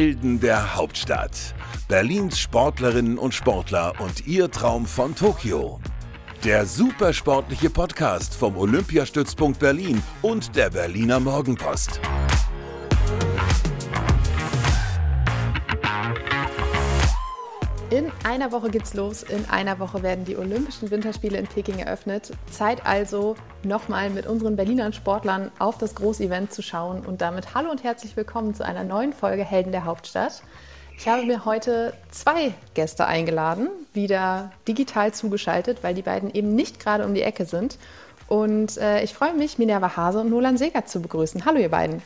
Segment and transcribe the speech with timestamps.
[0.00, 1.54] Helden der Hauptstadt.
[1.86, 5.78] Berlins Sportlerinnen und Sportler und ihr Traum von Tokio.
[6.42, 12.00] Der supersportliche Podcast vom Olympiastützpunkt Berlin und der Berliner Morgenpost.
[17.90, 19.24] In einer Woche geht's los.
[19.24, 22.30] In einer Woche werden die Olympischen Winterspiele in Peking eröffnet.
[22.48, 23.34] Zeit also,
[23.64, 27.04] nochmal mit unseren Berlinern Sportlern auf das Großevent zu schauen.
[27.04, 30.40] Und damit hallo und herzlich willkommen zu einer neuen Folge Helden der Hauptstadt.
[30.96, 36.78] Ich habe mir heute zwei Gäste eingeladen, wieder digital zugeschaltet, weil die beiden eben nicht
[36.78, 37.76] gerade um die Ecke sind.
[38.28, 41.44] Und äh, ich freue mich, Minerva Hase und Nolan Segert zu begrüßen.
[41.44, 42.02] Hallo, ihr beiden.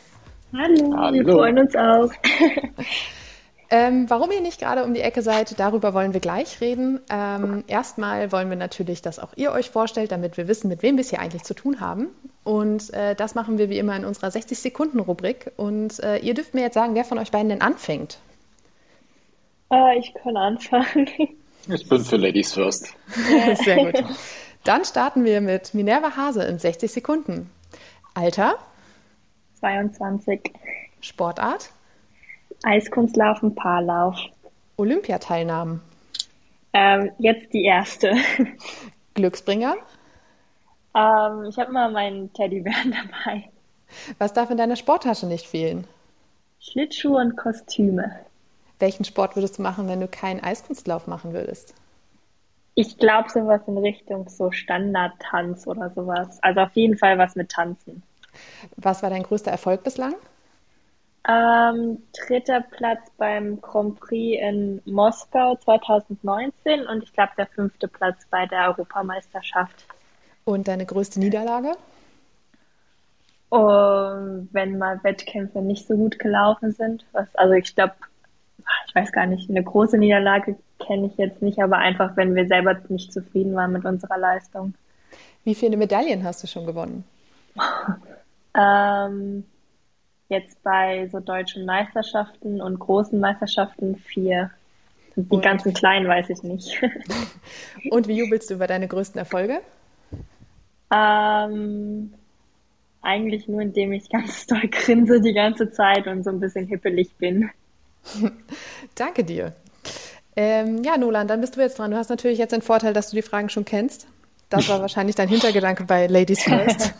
[0.56, 1.26] Hallo, Hallo.
[1.26, 2.10] wir freuen uns auch.
[3.70, 7.00] Ähm, warum ihr nicht gerade um die Ecke seid, darüber wollen wir gleich reden.
[7.10, 10.96] Ähm, erstmal wollen wir natürlich, dass auch ihr euch vorstellt, damit wir wissen, mit wem
[10.96, 12.08] wir es hier eigentlich zu tun haben.
[12.44, 15.52] Und äh, das machen wir wie immer in unserer 60-Sekunden-Rubrik.
[15.56, 18.18] Und äh, ihr dürft mir jetzt sagen, wer von euch beiden denn anfängt.
[19.72, 21.08] Äh, ich kann anfangen.
[21.66, 22.94] Ich bin für Ladies First.
[23.64, 24.04] Sehr gut.
[24.64, 27.50] Dann starten wir mit Minerva Hase in 60 Sekunden.
[28.14, 28.58] Alter?
[29.60, 30.52] 22.
[31.00, 31.70] Sportart?
[32.62, 34.18] Eiskunstlaufen, Paarlauf.
[34.76, 35.80] Olympiateilnahmen?
[36.72, 38.14] Ähm, jetzt die erste.
[39.14, 39.76] Glücksbringer?
[40.94, 42.92] Ähm, ich habe mal meinen Teddybären
[43.24, 43.50] dabei.
[44.18, 45.86] Was darf in deiner Sporttasche nicht fehlen?
[46.60, 48.10] Schlittschuhe und Kostüme.
[48.78, 51.74] Welchen Sport würdest du machen, wenn du keinen Eiskunstlauf machen würdest?
[52.74, 56.42] Ich glaube sowas in Richtung so Standardtanz oder sowas.
[56.42, 58.02] Also auf jeden Fall was mit Tanzen.
[58.76, 60.14] Was war dein größter Erfolg bislang?
[61.26, 68.26] Ähm, dritter Platz beim Grand Prix in Moskau 2019 und ich glaube der fünfte Platz
[68.30, 69.86] bei der Europameisterschaft.
[70.44, 71.76] Und deine größte Niederlage?
[73.48, 77.06] Um, wenn mal Wettkämpfe nicht so gut gelaufen sind.
[77.12, 77.94] Was, also ich glaube,
[78.86, 82.46] ich weiß gar nicht, eine große Niederlage kenne ich jetzt nicht, aber einfach, wenn wir
[82.46, 84.74] selber nicht zufrieden waren mit unserer Leistung.
[85.44, 87.04] Wie viele Medaillen hast du schon gewonnen?
[88.58, 89.44] ähm,
[90.28, 94.50] jetzt bei so deutschen Meisterschaften und großen Meisterschaften vier.
[95.16, 96.82] Die und ganzen kleinen weiß ich nicht.
[97.90, 99.60] und wie jubelst du über deine größten Erfolge?
[100.92, 102.12] Ähm,
[103.02, 107.14] eigentlich nur, indem ich ganz doll grinse die ganze Zeit und so ein bisschen hippelig
[107.18, 107.50] bin.
[108.94, 109.52] Danke dir.
[110.36, 111.92] Ähm, ja, Nolan, dann bist du jetzt dran.
[111.92, 114.08] Du hast natürlich jetzt den Vorteil, dass du die Fragen schon kennst.
[114.50, 116.94] Das war wahrscheinlich dein Hintergedanke bei Ladies First.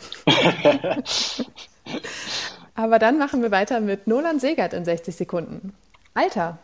[2.75, 5.75] Aber dann machen wir weiter mit Nolan Segert in 60 Sekunden.
[6.15, 6.59] Alter?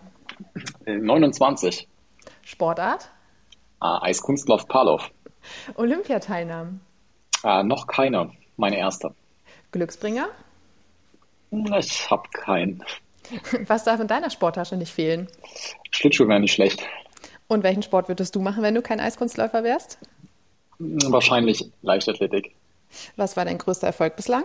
[0.86, 1.86] 29.
[2.42, 3.10] Sportart?
[3.78, 5.10] Ah, Eiskunstlauf Parlauf.
[5.76, 6.80] Olympiateilnahmen?
[7.42, 8.32] Ah, noch keiner.
[8.56, 9.14] Meine erste.
[9.72, 10.28] Glücksbringer?
[11.78, 12.84] Ich habe keinen.
[13.66, 15.28] Was darf in deiner Sporttasche nicht fehlen?
[15.90, 16.82] Schlittschuhe wäre nicht schlecht.
[17.48, 19.98] Und welchen Sport würdest du machen, wenn du kein Eiskunstläufer wärst?
[20.78, 22.54] Wahrscheinlich Leichtathletik.
[23.16, 24.44] Was war dein größter Erfolg bislang?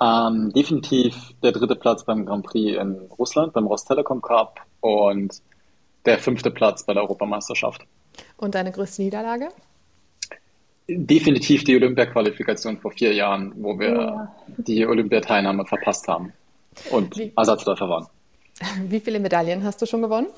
[0.00, 5.42] Ähm, definitiv der dritte Platz beim Grand Prix in Russland, beim Rostelekom Cup und
[6.04, 7.84] der fünfte Platz bei der Europameisterschaft.
[8.36, 9.48] Und deine größte Niederlage?
[10.88, 14.34] Definitiv die Olympia-Qualifikation vor vier Jahren, wo wir ja.
[14.56, 16.32] die Olympiateilnahme verpasst haben
[16.90, 18.06] und Wie, Ersatzläufer waren.
[18.88, 20.28] Wie viele Medaillen hast du schon gewonnen?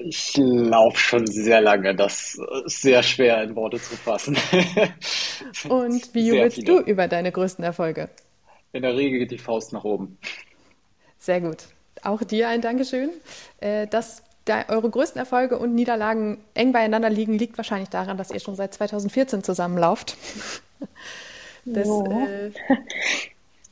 [0.00, 4.36] Ich laufe schon sehr lange, das ist sehr schwer in Worte zu fassen.
[5.68, 8.10] Und wie jubelst du über deine größten Erfolge?
[8.72, 10.18] In der Regel geht die Faust nach oben.
[11.18, 11.64] Sehr gut.
[12.02, 13.10] Auch dir ein Dankeschön.
[13.60, 14.22] Äh, dass
[14.68, 18.74] eure größten Erfolge und Niederlagen eng beieinander liegen, liegt wahrscheinlich daran, dass ihr schon seit
[18.74, 20.16] 2014 zusammenlauft.
[21.64, 22.50] Das äh,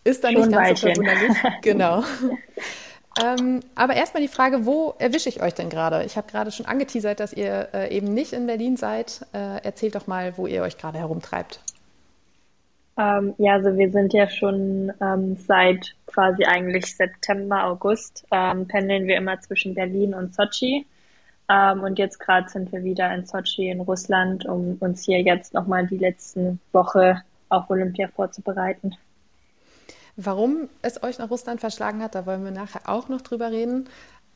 [0.04, 1.37] ist dann nicht ganz so verwunderlich.
[1.62, 2.04] Genau.
[3.22, 6.04] Ähm, aber erstmal die Frage, wo erwische ich euch denn gerade?
[6.04, 9.27] Ich habe gerade schon angeteasert, dass ihr äh, eben nicht in Berlin seid.
[9.32, 11.60] Äh, erzählt doch mal, wo ihr euch gerade herumtreibt.
[12.98, 19.07] Ähm, ja, also wir sind ja schon ähm, seit quasi eigentlich September, August ähm, pendeln
[19.07, 20.86] wir immer zwischen Berlin und Sochi.
[21.48, 25.54] Ähm, und jetzt gerade sind wir wieder in Sochi in Russland, um uns hier jetzt
[25.54, 28.97] nochmal die letzten Woche auf Olympia vorzubereiten.
[30.16, 33.89] Warum es euch nach Russland verschlagen hat, da wollen wir nachher auch noch drüber reden.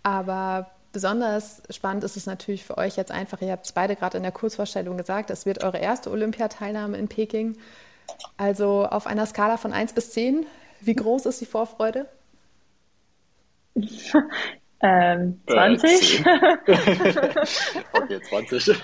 [0.02, 4.18] Aber besonders spannend ist es natürlich für euch jetzt einfach, ihr habt es beide gerade
[4.18, 7.56] in der Kurzvorstellung gesagt, es wird eure erste Olympiateilnahme in Peking.
[8.36, 10.46] Also auf einer Skala von 1 bis 10,
[10.80, 12.06] wie groß ist die Vorfreude?
[14.82, 16.26] ähm, 20.
[16.26, 16.56] Äh,
[17.92, 18.74] okay, 20.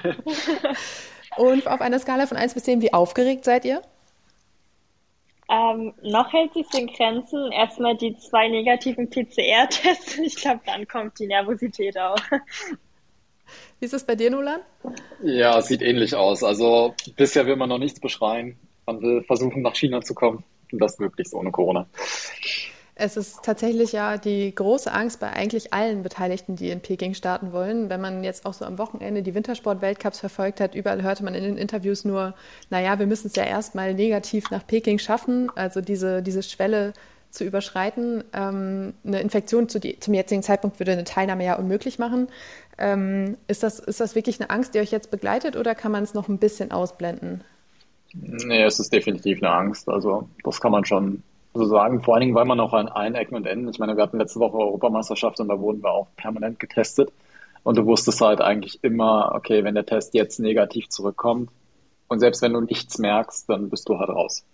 [1.36, 3.82] Und auf einer Skala von 1 bis 10, wie aufgeregt seid ihr?
[5.48, 7.52] Ähm, noch hält sich in Grenzen.
[7.52, 10.18] Erstmal die zwei negativen PCR-Tests.
[10.24, 12.18] Ich glaube, dann kommt die Nervosität auch.
[13.78, 14.60] Wie ist es bei dir, Nulan?
[15.22, 16.42] Ja, sieht ähnlich aus.
[16.42, 18.58] Also bisher will man noch nichts beschreien.
[18.86, 20.44] Man will versuchen, nach China zu kommen.
[20.72, 21.86] Und das möglichst ohne Corona.
[22.98, 27.52] Es ist tatsächlich ja die große Angst bei eigentlich allen Beteiligten, die in Peking starten
[27.52, 27.90] wollen.
[27.90, 31.44] Wenn man jetzt auch so am Wochenende die Wintersport-Weltcups verfolgt hat, überall hörte man in
[31.44, 32.34] den Interviews nur,
[32.70, 36.94] naja, wir müssen es ja erstmal negativ nach Peking schaffen, also diese, diese Schwelle
[37.30, 38.24] zu überschreiten.
[38.32, 42.28] Ähm, eine Infektion zu die, zum jetzigen Zeitpunkt würde eine Teilnahme ja unmöglich machen.
[42.78, 46.02] Ähm, ist, das, ist das wirklich eine Angst, die euch jetzt begleitet oder kann man
[46.02, 47.44] es noch ein bisschen ausblenden?
[48.14, 49.86] Nee, es ist definitiv eine Angst.
[49.86, 51.22] Also das kann man schon
[51.56, 52.02] so sagen.
[52.02, 54.18] Vor allen Dingen, weil man auch an allen Ecken und Enden, ich meine, wir hatten
[54.18, 57.12] letzte Woche Europameisterschaft und da wurden wir auch permanent getestet.
[57.62, 61.50] Und du wusstest halt eigentlich immer, okay, wenn der Test jetzt negativ zurückkommt
[62.08, 64.44] und selbst wenn du nichts merkst, dann bist du halt raus.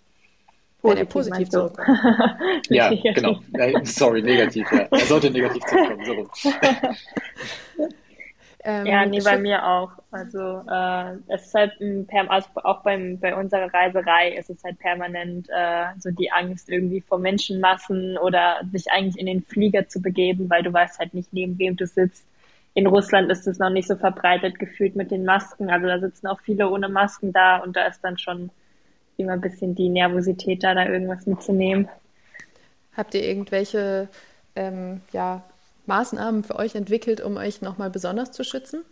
[0.81, 1.87] Wenn er positiv zurückkommt.
[2.69, 3.39] ja, genau.
[3.83, 4.87] Sorry, negativ, ja.
[4.91, 6.29] Er sollte negativ zurückkommen.
[6.33, 6.51] So.
[8.65, 9.91] Ähm, ja, nee, bei mir auch.
[10.11, 11.73] Also äh, es ist halt
[12.29, 17.01] also auch beim, bei unserer Reiserei ist es halt permanent äh, so die Angst irgendwie
[17.01, 21.33] vor Menschenmassen oder sich eigentlich in den Flieger zu begeben, weil du weißt halt nicht,
[21.33, 22.25] neben wem du sitzt.
[22.73, 25.69] In Russland ist es noch nicht so verbreitet gefühlt mit den Masken.
[25.69, 28.49] Also da sitzen auch viele ohne Masken da und da ist dann schon
[29.17, 31.89] immer ein bisschen die Nervosität da, da irgendwas mitzunehmen.
[32.95, 34.07] Habt ihr irgendwelche
[34.55, 35.43] ähm, ja,
[35.85, 38.83] Maßnahmen für euch entwickelt, um euch nochmal besonders zu schützen?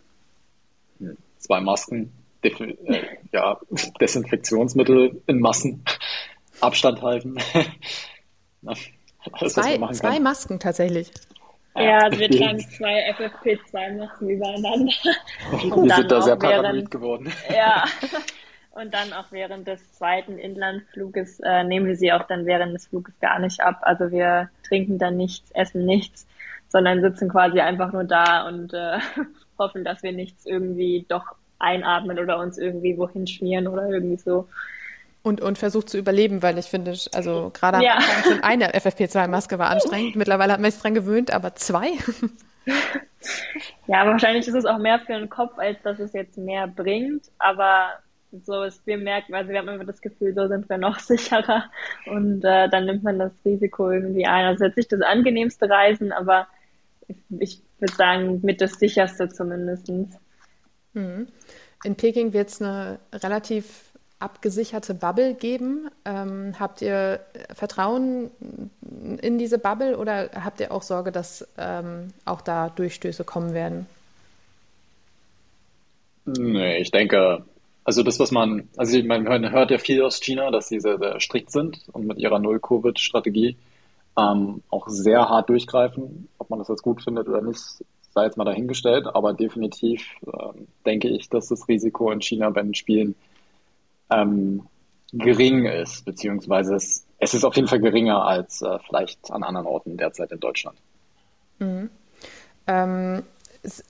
[1.38, 2.12] Zwei Masken,
[2.42, 3.02] äh,
[3.32, 3.58] ja,
[4.00, 5.84] Desinfektionsmittel in Massen,
[6.60, 7.36] Abstand halten.
[8.64, 11.10] Alles, zwei, zwei Masken tatsächlich.
[11.74, 14.92] Ja, also wir tragen zwei FFP2-Masken übereinander.
[15.50, 17.32] wir sind da sehr paranoid während, geworden.
[17.54, 17.84] Ja,
[18.72, 22.86] und dann auch während des zweiten Inlandfluges äh, nehmen wir sie auch dann während des
[22.86, 23.78] Fluges gar nicht ab.
[23.82, 26.26] Also wir trinken dann nichts, essen nichts
[26.72, 28.98] sondern sitzen quasi einfach nur da und äh,
[29.58, 34.48] hoffen, dass wir nichts irgendwie doch einatmen oder uns irgendwie wohin schmieren oder irgendwie so.
[35.22, 37.94] Und, und versucht zu überleben, weil ich finde, also gerade am ja.
[37.94, 40.16] Anfang schon eine FFP2-Maske war anstrengend.
[40.16, 41.92] Mittlerweile hat man sich dran gewöhnt, aber zwei?
[43.86, 47.26] ja, wahrscheinlich ist es auch mehr für den Kopf, als dass es jetzt mehr bringt.
[47.38, 47.90] Aber
[48.44, 51.64] so ist, wir merken, also wir haben immer das Gefühl, so sind wir noch sicherer.
[52.06, 54.46] Und äh, dann nimmt man das Risiko irgendwie ein.
[54.46, 56.48] Also jetzt nicht das angenehmste Reisen, aber
[57.38, 59.90] ich würde sagen, mit das sicherste zumindest.
[60.92, 61.28] Mhm.
[61.84, 65.90] In Peking wird es eine relativ abgesicherte Bubble geben.
[66.04, 67.20] Ähm, habt ihr
[67.52, 68.30] Vertrauen
[69.20, 73.86] in diese Bubble oder habt ihr auch Sorge, dass ähm, auch da Durchstöße kommen werden?
[76.24, 77.44] Nee, ich denke,
[77.84, 81.18] also das, was man, also man hört ja viel aus China, dass sie sehr, sehr
[81.18, 83.56] strikt sind und mit ihrer Null-Covid-Strategie
[84.16, 86.28] ähm, auch sehr hart durchgreifen.
[86.42, 87.60] Ob man das jetzt gut findet oder nicht,
[88.10, 89.06] sei jetzt mal dahingestellt.
[89.06, 93.14] Aber definitiv ähm, denke ich, dass das Risiko in China bei den Spielen
[94.10, 94.66] ähm,
[95.12, 99.68] gering ist, beziehungsweise es, es ist auf jeden Fall geringer als äh, vielleicht an anderen
[99.68, 100.76] Orten derzeit in Deutschland.
[101.60, 101.90] Mhm.
[102.66, 103.22] Ähm,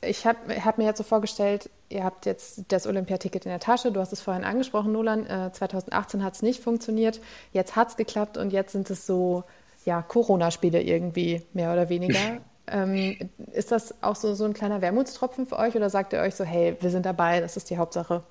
[0.03, 3.93] ich habe hab mir jetzt so vorgestellt, ihr habt jetzt das Olympiaticket in der Tasche,
[3.93, 7.21] du hast es vorhin angesprochen, Nolan, äh, 2018 hat es nicht funktioniert,
[7.53, 9.45] jetzt hat es geklappt und jetzt sind es so
[9.85, 12.41] ja, Corona-Spiele irgendwie, mehr oder weniger.
[12.67, 13.17] ähm,
[13.53, 16.45] ist das auch so, so ein kleiner Wermutstropfen für euch oder sagt ihr euch so,
[16.45, 18.23] hey, wir sind dabei, das ist die Hauptsache?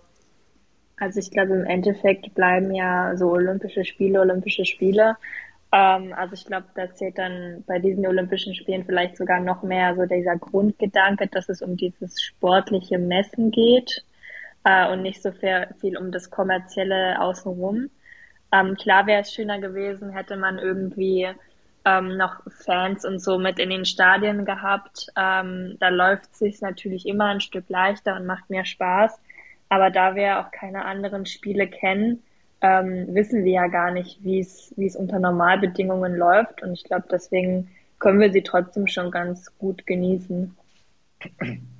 [0.97, 5.17] Also ich glaube, im Endeffekt bleiben ja so Olympische Spiele, Olympische Spiele.
[5.71, 9.95] Ähm, also ich glaube, da zählt dann bei diesen Olympischen Spielen vielleicht sogar noch mehr
[9.95, 14.05] so dieser Grundgedanke, dass es um dieses sportliche Messen geht
[14.63, 17.89] äh, und nicht so viel um das kommerzielle außenrum.
[18.51, 21.29] Ähm, klar wäre es schöner gewesen, hätte man irgendwie
[21.85, 25.07] ähm, noch Fans und so mit in den Stadien gehabt.
[25.17, 29.19] Ähm, da läuft es sich natürlich immer ein Stück leichter und macht mehr Spaß.
[29.69, 32.21] Aber da wir auch keine anderen Spiele kennen,
[32.61, 36.61] ähm, wissen wir ja gar nicht, wie es wie es unter Normalbedingungen läuft.
[36.61, 40.55] Und ich glaube, deswegen können wir sie trotzdem schon ganz gut genießen.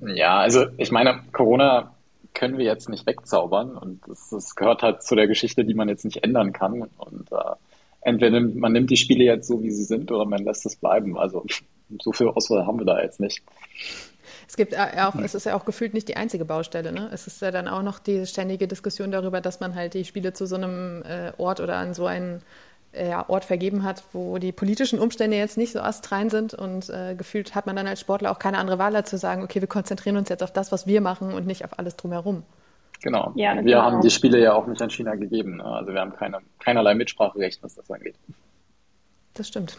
[0.00, 1.94] Ja, also ich meine, Corona
[2.34, 5.88] können wir jetzt nicht wegzaubern und das, das gehört halt zu der Geschichte, die man
[5.88, 6.82] jetzt nicht ändern kann.
[6.82, 7.54] Und äh,
[8.00, 10.76] entweder nimmt, man nimmt die Spiele jetzt so, wie sie sind, oder man lässt es
[10.76, 11.18] bleiben.
[11.18, 11.44] Also
[12.00, 13.42] so viel Auswahl haben wir da jetzt nicht.
[14.48, 16.92] Es gibt auch, es ist ja auch gefühlt nicht die einzige Baustelle.
[16.92, 17.08] Ne?
[17.12, 20.32] Es ist ja dann auch noch die ständige Diskussion darüber, dass man halt die Spiele
[20.32, 22.42] zu so einem äh, Ort oder an so einen
[22.94, 27.14] ja, Ort vergeben hat, wo die politischen Umstände jetzt nicht so astrein sind und äh,
[27.16, 29.68] gefühlt hat man dann als Sportler auch keine andere Wahl, als zu sagen, okay, wir
[29.68, 32.42] konzentrieren uns jetzt auf das, was wir machen und nicht auf alles drumherum.
[33.02, 33.32] Genau.
[33.34, 34.00] Ja, wir haben auch.
[34.00, 35.56] die Spiele ja auch nicht an China gegeben.
[35.56, 35.64] Ne?
[35.64, 38.14] Also wir haben keine, keinerlei Mitspracherecht, was das angeht.
[39.34, 39.76] Das stimmt.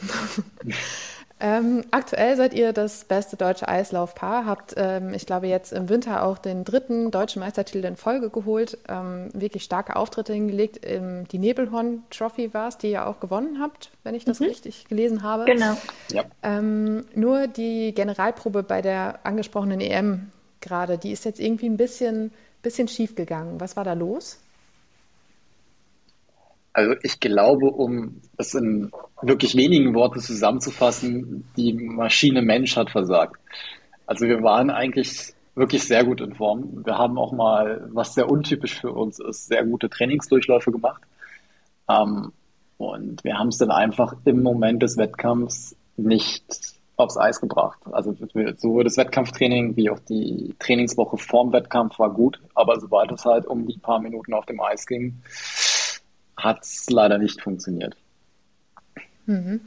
[1.43, 6.23] ähm, aktuell seid ihr das beste deutsche Eislaufpaar, habt, ähm, ich glaube, jetzt im Winter
[6.23, 10.79] auch den dritten deutschen Meistertitel in Folge geholt, ähm, wirklich starke Auftritte hingelegt.
[10.83, 14.47] die Nebelhorn Trophy war es, die ihr auch gewonnen habt, wenn ich das mhm.
[14.47, 15.45] richtig gelesen habe.
[15.45, 15.75] Genau.
[16.11, 16.23] Ja.
[16.41, 20.31] Ähm, nur die Generalprobe bei der angesprochenen EM
[20.61, 22.31] gerade, die ist jetzt irgendwie ein bisschen,
[22.63, 23.59] bisschen schief gegangen.
[23.59, 24.39] Was war da los?
[26.73, 33.39] Also ich glaube, um es in wirklich wenigen Worten zusammenzufassen, die Maschine Mensch hat versagt.
[34.07, 36.83] Also wir waren eigentlich wirklich sehr gut in Form.
[36.83, 41.03] Wir haben auch mal, was sehr untypisch für uns ist, sehr gute Trainingsdurchläufe gemacht.
[41.89, 42.31] Ähm,
[42.77, 46.43] und wir haben es dann einfach im Moment des Wettkampfs nicht
[46.95, 47.79] aufs Eis gebracht.
[47.91, 48.15] Also
[48.57, 53.45] sowohl das Wettkampftraining wie auch die Trainingswoche vorm Wettkampf war gut, aber sobald es halt
[53.45, 55.21] um die paar Minuten auf dem Eis ging,
[56.37, 57.95] hat es leider nicht funktioniert.
[59.25, 59.61] Mhm.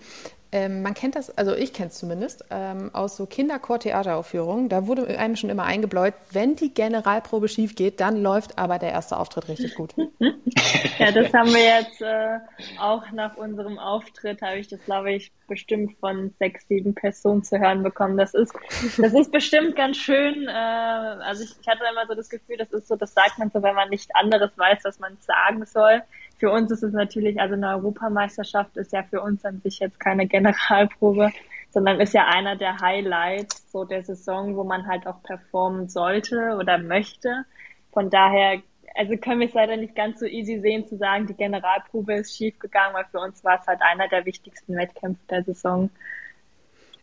[0.53, 4.69] Ähm, man kennt das, also ich kenne es zumindest, ähm, aus so Kinderchor-Theateraufführungen.
[4.69, 8.91] Da wurde einem schon immer eingebläut, wenn die Generalprobe schief geht, dann läuft aber der
[8.91, 9.95] erste Auftritt richtig gut.
[10.99, 12.39] ja, das haben wir jetzt äh,
[12.81, 17.59] auch nach unserem Auftritt, habe ich das, glaube ich, bestimmt von sechs, sieben Personen zu
[17.59, 18.17] hören bekommen.
[18.17, 18.55] Das ist,
[18.99, 20.47] das ist bestimmt ganz schön.
[20.47, 23.51] Äh, also ich, ich hatte immer so das Gefühl, das ist so, das sagt man
[23.51, 26.03] so, wenn man nicht anderes weiß, was man sagen soll
[26.39, 29.99] für uns ist es natürlich, also eine Europameisterschaft ist ja für uns an sich jetzt
[29.99, 31.33] keine Generalprobe,
[31.71, 36.57] sondern ist ja einer der Highlights so der Saison, wo man halt auch performen sollte
[36.59, 37.45] oder möchte.
[37.93, 38.63] Von daher,
[38.95, 42.37] also können wir es leider nicht ganz so easy sehen zu sagen, die Generalprobe ist
[42.37, 45.91] schief gegangen, weil für uns war es halt einer der wichtigsten Wettkämpfe der Saison.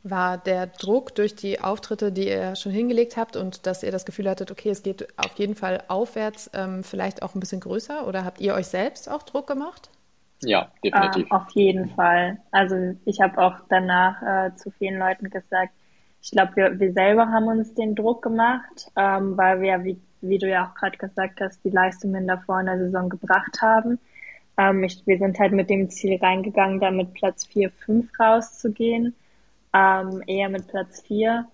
[0.03, 4.05] War der Druck durch die Auftritte, die ihr schon hingelegt habt und dass ihr das
[4.05, 8.05] Gefühl hattet, okay, es geht auf jeden Fall aufwärts, ähm, vielleicht auch ein bisschen größer?
[8.05, 9.89] Oder habt ihr euch selbst auch Druck gemacht?
[10.41, 11.27] Ja, definitiv.
[11.27, 12.37] Äh, auf jeden Fall.
[12.51, 15.71] Also ich habe auch danach äh, zu vielen Leuten gesagt,
[16.21, 20.37] ich glaube, wir, wir selber haben uns den Druck gemacht, ähm, weil wir, wie, wie
[20.37, 23.99] du ja auch gerade gesagt hast, die Leistungen davor in der Saison gebracht haben.
[24.57, 29.15] Ähm, ich, wir sind halt mit dem Ziel reingegangen, da mit Platz 4, 5 rauszugehen
[29.73, 31.45] ähm, eher mit Platz 4.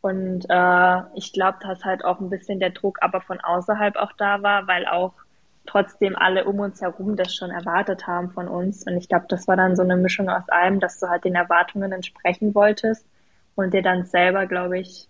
[0.00, 4.12] Und äh, ich glaube, dass halt auch ein bisschen der Druck aber von außerhalb auch
[4.12, 5.12] da war, weil auch
[5.66, 8.86] trotzdem alle um uns herum das schon erwartet haben von uns.
[8.86, 11.34] Und ich glaube, das war dann so eine Mischung aus allem, dass du halt den
[11.34, 13.06] Erwartungen entsprechen wolltest
[13.54, 15.06] und dir dann selber, glaube ich,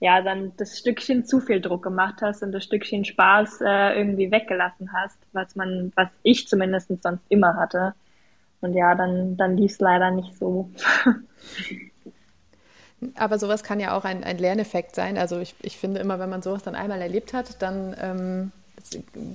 [0.00, 4.30] ja, dann das Stückchen zu viel Druck gemacht hast und das Stückchen Spaß äh, irgendwie
[4.30, 7.94] weggelassen hast, was man, was ich zumindest sonst immer hatte.
[8.60, 10.70] Und ja, dann, dann lief es leider nicht so.
[13.16, 15.18] Aber sowas kann ja auch ein, ein Lerneffekt sein.
[15.18, 18.52] Also ich, ich finde immer, wenn man sowas dann einmal erlebt hat, dann ähm,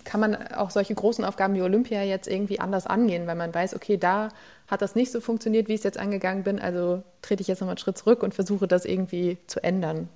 [0.03, 3.75] kann man auch solche großen Aufgaben wie Olympia jetzt irgendwie anders angehen, weil man weiß,
[3.75, 4.29] okay, da
[4.67, 7.59] hat das nicht so funktioniert, wie ich es jetzt angegangen bin, also trete ich jetzt
[7.61, 10.09] nochmal einen Schritt zurück und versuche das irgendwie zu ändern.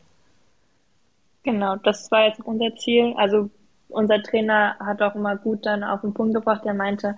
[1.44, 3.14] Genau, das war jetzt unser Ziel.
[3.18, 3.50] Also
[3.90, 7.16] unser Trainer hat auch immer gut dann auf den Punkt gebracht, der meinte,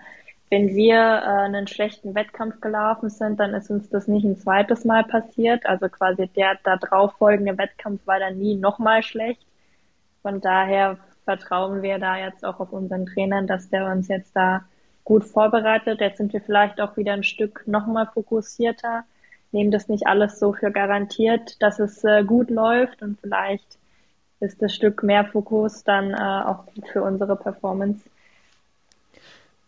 [0.49, 4.85] wenn wir äh, einen schlechten Wettkampf gelaufen sind, dann ist uns das nicht ein zweites
[4.85, 5.65] Mal passiert.
[5.65, 9.45] Also quasi der da drauf folgende Wettkampf war dann nie nochmal schlecht.
[10.21, 14.63] Von daher vertrauen wir da jetzt auch auf unseren Trainern, dass der uns jetzt da
[15.03, 15.99] gut vorbereitet.
[16.01, 19.03] Jetzt sind wir vielleicht auch wieder ein Stück nochmal fokussierter,
[19.51, 23.77] nehmen das nicht alles so für garantiert, dass es äh, gut läuft und vielleicht
[24.39, 28.09] ist das Stück mehr Fokus dann äh, auch gut für unsere Performance.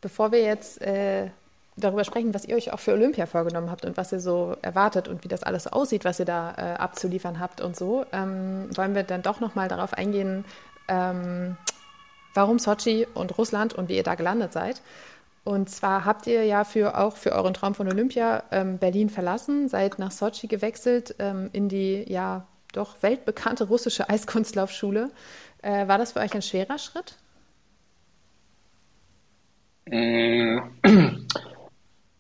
[0.08, 1.32] Bevor wir jetzt äh,
[1.76, 5.10] darüber sprechen, was ihr euch auch für Olympia vorgenommen habt und was ihr so erwartet
[5.10, 8.70] und wie das alles so aussieht, was ihr da äh, abzuliefern habt und so, ähm,
[8.78, 10.46] wollen wir dann doch nochmal darauf eingehen,
[10.88, 11.58] ähm,
[12.34, 14.82] warum Sochi und Russland und wie ihr da gelandet seid.
[15.44, 19.68] Und zwar habt ihr ja für, auch für euren Traum von Olympia ähm, Berlin verlassen,
[19.68, 25.12] seid nach Sochi gewechselt ähm, in die ja doch weltbekannte russische Eiskunstlaufschule.
[25.62, 27.18] Äh, war das für euch ein schwerer Schritt?
[29.92, 30.60] Äh,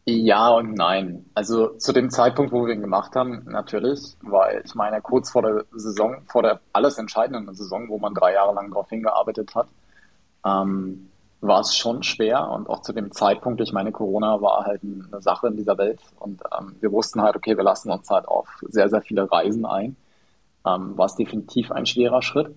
[0.05, 1.25] ja und nein.
[1.33, 5.41] Also zu dem Zeitpunkt, wo wir ihn gemacht haben, natürlich, weil ich meine, kurz vor
[5.41, 9.67] der Saison, vor der alles entscheidenden Saison, wo man drei Jahre lang darauf hingearbeitet hat,
[10.45, 11.09] ähm,
[11.41, 15.21] war es schon schwer und auch zu dem Zeitpunkt, ich meine, Corona war halt eine
[15.21, 18.47] Sache in dieser Welt und ähm, wir wussten halt, okay, wir lassen uns halt auf
[18.61, 19.95] sehr, sehr viele Reisen ein.
[20.65, 22.55] Ähm, war es definitiv ein schwerer Schritt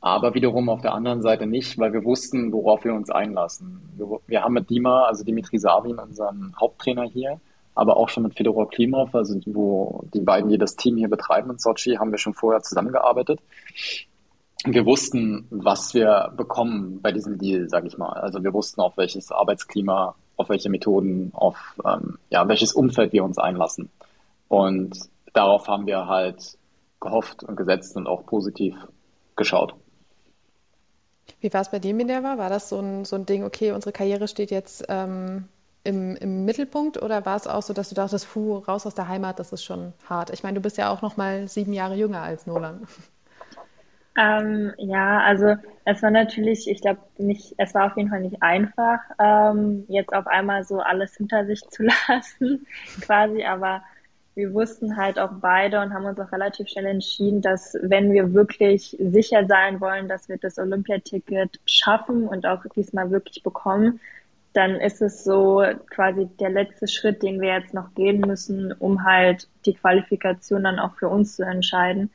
[0.00, 3.82] aber wiederum auf der anderen Seite nicht, weil wir wussten, worauf wir uns einlassen.
[3.96, 7.40] Wir, wir haben mit Dima, also Dimitri Savin, unseren Haupttrainer hier,
[7.74, 11.50] aber auch schon mit Fedorov Klimov, also wo die beiden hier das Team hier betreiben
[11.50, 13.40] in Sochi, haben wir schon vorher zusammengearbeitet.
[14.64, 18.12] wir wussten, was wir bekommen bei diesem Deal, sage ich mal.
[18.12, 23.24] Also wir wussten, auf welches Arbeitsklima, auf welche Methoden, auf ähm, ja, welches Umfeld wir
[23.24, 23.90] uns einlassen.
[24.48, 24.98] Und
[25.32, 26.58] darauf haben wir halt
[27.00, 28.74] gehofft und gesetzt und auch positiv
[29.36, 29.74] geschaut.
[31.40, 32.38] Wie war es bei dir, Minerva?
[32.38, 35.48] War das so ein, so ein Ding, okay, unsere Karriere steht jetzt ähm,
[35.84, 39.08] im, im Mittelpunkt oder war es auch so, dass du dachtest, puh, raus aus der
[39.08, 40.30] Heimat, das ist schon hart?
[40.30, 42.86] Ich meine, du bist ja auch noch mal sieben Jahre jünger als Nolan.
[44.18, 45.54] Ähm, ja, also
[45.84, 50.12] es war natürlich, ich glaube nicht, es war auf jeden Fall nicht einfach, ähm, jetzt
[50.12, 52.66] auf einmal so alles hinter sich zu lassen,
[53.00, 53.82] quasi, aber
[54.40, 58.32] wir wussten halt auch beide und haben uns auch relativ schnell entschieden, dass wenn wir
[58.32, 64.00] wirklich sicher sein wollen, dass wir das Olympiaticket schaffen und auch diesmal wirklich bekommen,
[64.54, 69.04] dann ist es so quasi der letzte Schritt, den wir jetzt noch gehen müssen, um
[69.04, 72.10] halt die Qualifikation dann auch für uns zu entscheiden.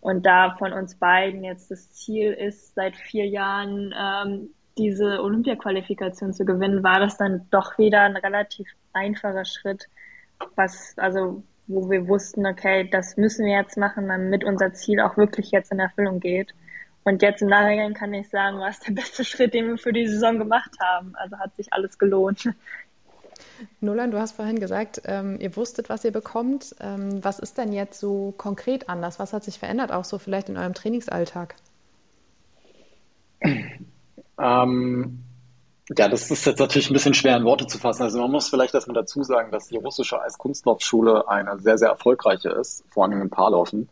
[0.00, 6.32] Und da von uns beiden jetzt das Ziel ist, seit vier Jahren ähm, diese Olympia-Qualifikation
[6.32, 9.88] zu gewinnen, war das dann doch wieder ein relativ einfacher Schritt,
[10.56, 15.16] was, also, wo wir wussten, okay, das müssen wir jetzt machen, damit unser Ziel auch
[15.16, 16.54] wirklich jetzt in Erfüllung geht.
[17.04, 19.92] Und jetzt im Nachhinein kann ich sagen, war es der beste Schritt, den wir für
[19.92, 21.14] die Saison gemacht haben.
[21.14, 22.48] Also hat sich alles gelohnt.
[23.80, 26.74] Nolan, du hast vorhin gesagt, ähm, ihr wusstet, was ihr bekommt.
[26.80, 29.18] Ähm, was ist denn jetzt so konkret anders?
[29.18, 31.54] Was hat sich verändert, auch so vielleicht in eurem Trainingsalltag?
[34.40, 35.24] Ähm,
[35.96, 38.02] ja, das ist jetzt natürlich ein bisschen schwer in Worte zu fassen.
[38.02, 42.50] Also man muss vielleicht erstmal dazu sagen, dass die russische Eiskunstlaufschule eine sehr, sehr erfolgreiche
[42.50, 43.88] ist, vor allem im Paarlaufen.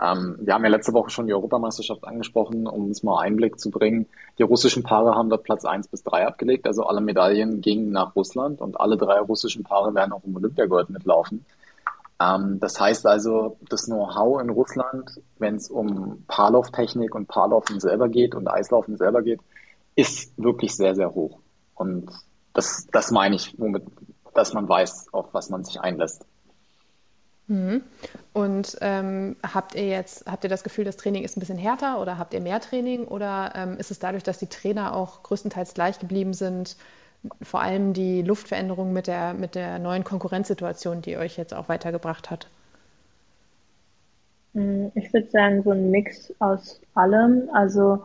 [0.00, 3.70] Ähm, wir haben ja letzte Woche schon die Europameisterschaft angesprochen, um uns mal Einblick zu
[3.70, 4.06] bringen.
[4.38, 8.14] Die russischen Paare haben dort Platz eins bis drei abgelegt, also alle Medaillen gingen nach
[8.16, 11.46] Russland und alle drei russischen Paare werden auch im Olympiagold mitlaufen.
[12.20, 18.08] Ähm, das heißt also, das Know-how in Russland, wenn es um Paarlauftechnik und Paarlaufen selber
[18.08, 19.40] geht und Eislaufen selber geht,
[19.96, 21.40] ist wirklich sehr, sehr hoch.
[21.74, 22.10] Und
[22.52, 23.82] das, das meine ich, womit,
[24.34, 26.24] dass man weiß, auf was man sich einlässt.
[27.48, 27.82] Mhm.
[28.32, 32.00] Und ähm, habt ihr jetzt, habt ihr das Gefühl, das Training ist ein bisschen härter
[32.00, 35.74] oder habt ihr mehr Training oder ähm, ist es dadurch, dass die Trainer auch größtenteils
[35.74, 36.76] gleich geblieben sind,
[37.42, 42.30] vor allem die Luftveränderung mit der, mit der neuen Konkurrenzsituation, die euch jetzt auch weitergebracht
[42.30, 42.48] hat?
[44.54, 47.48] Hm, ich würde sagen, so ein Mix aus allem.
[47.52, 48.04] Also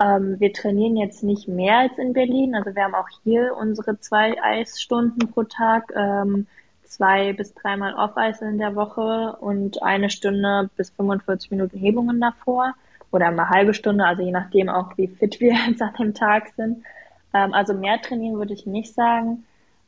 [0.00, 2.54] ähm, wir trainieren jetzt nicht mehr als in Berlin.
[2.54, 5.92] Also wir haben auch hier unsere zwei Eisstunden pro Tag.
[5.96, 6.46] Ähm,
[6.88, 12.74] zwei bis dreimal Off-Eis in der Woche und eine Stunde bis 45 Minuten Hebungen davor
[13.10, 16.48] oder eine halbe Stunde, also je nachdem auch, wie fit wir jetzt an dem Tag
[16.56, 16.82] sind.
[17.34, 19.44] Ähm, also mehr trainieren würde ich nicht sagen.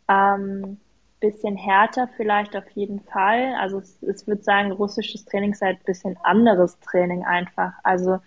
[0.08, 0.78] Ähm,
[1.20, 3.54] bisschen härter vielleicht auf jeden Fall.
[3.58, 7.72] Also es, es würde sagen, russisches Training ist halt ein bisschen anderes Training einfach.
[7.82, 8.20] Also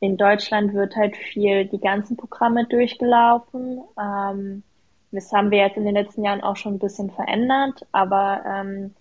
[0.00, 3.80] in Deutschland wird halt viel die ganzen Programme durchgelaufen.
[4.00, 4.62] Ähm,
[5.10, 8.94] das haben wir jetzt in den letzten Jahren auch schon ein bisschen verändert, aber ähm,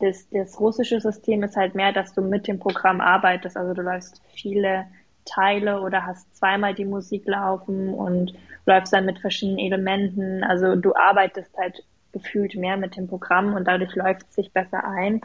[0.00, 3.56] das, das russische System ist halt mehr, dass du mit dem Programm arbeitest.
[3.56, 4.86] Also du läufst viele
[5.24, 8.34] Teile oder hast zweimal die Musik laufen und
[8.66, 10.42] läufst dann mit verschiedenen Elementen.
[10.42, 14.84] Also du arbeitest halt gefühlt mehr mit dem Programm und dadurch läuft es sich besser
[14.84, 15.20] ein.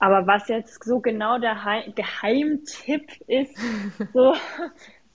[0.00, 1.56] Aber was jetzt so genau der
[1.94, 3.56] Geheimtipp ist,
[4.12, 4.34] so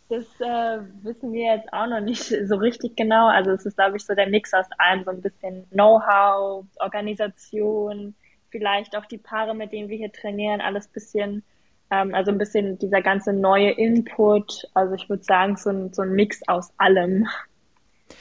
[0.10, 3.28] das äh, wissen wir jetzt auch noch nicht so richtig genau.
[3.28, 8.14] Also es ist, glaube ich, so der Mix aus allem, so ein bisschen Know-how, Organisation,
[8.52, 11.44] vielleicht auch die Paare, mit denen wir hier trainieren, alles bisschen,
[11.90, 14.68] ähm, also ein bisschen dieser ganze neue Input.
[14.76, 17.28] Also ich würde sagen, so ein, so ein Mix aus allem.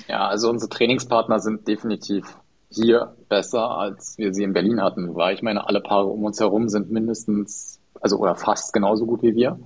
[0.08, 2.24] Ja, also unsere Trainingspartner sind definitiv
[2.70, 6.40] hier besser, als wir sie in Berlin hatten, weil ich meine, alle Paare um uns
[6.40, 9.58] herum sind mindestens, also oder fast genauso gut wie wir.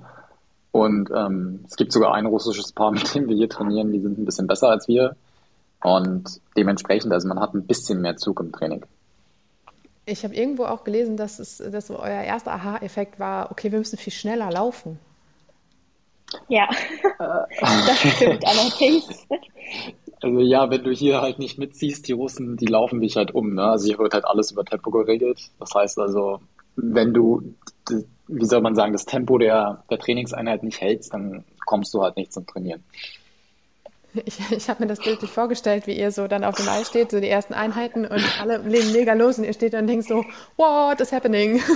[0.71, 4.19] Und ähm, es gibt sogar ein russisches Paar, mit dem wir hier trainieren, die sind
[4.19, 5.17] ein bisschen besser als wir.
[5.83, 8.85] Und dementsprechend, also man hat ein bisschen mehr Zug im Training.
[10.07, 13.99] Ich habe irgendwo auch gelesen, dass, es, dass euer erster Aha-Effekt war, okay, wir müssen
[13.99, 14.99] viel schneller laufen.
[16.49, 16.69] Ja,
[17.19, 19.27] das stimmt allerdings.
[20.21, 23.55] Also ja, wenn du hier halt nicht mitziehst, die Russen, die laufen dich halt um.
[23.55, 23.63] Ne?
[23.63, 25.51] Also hier wird halt alles über Tempo geregelt.
[25.59, 26.41] Das heißt also,
[26.77, 27.55] wenn du
[28.29, 32.17] wie soll man sagen, das Tempo der, der Trainingseinheit nicht hältst, dann kommst du halt
[32.17, 32.85] nicht zum Trainieren.
[34.25, 37.11] Ich, ich habe mir das bildlich vorgestellt, wie ihr so dann auf dem Eis steht,
[37.11, 40.07] so die ersten Einheiten und alle legen mega los und ihr steht dann und denkt
[40.07, 40.25] so,
[40.57, 41.61] what is happening?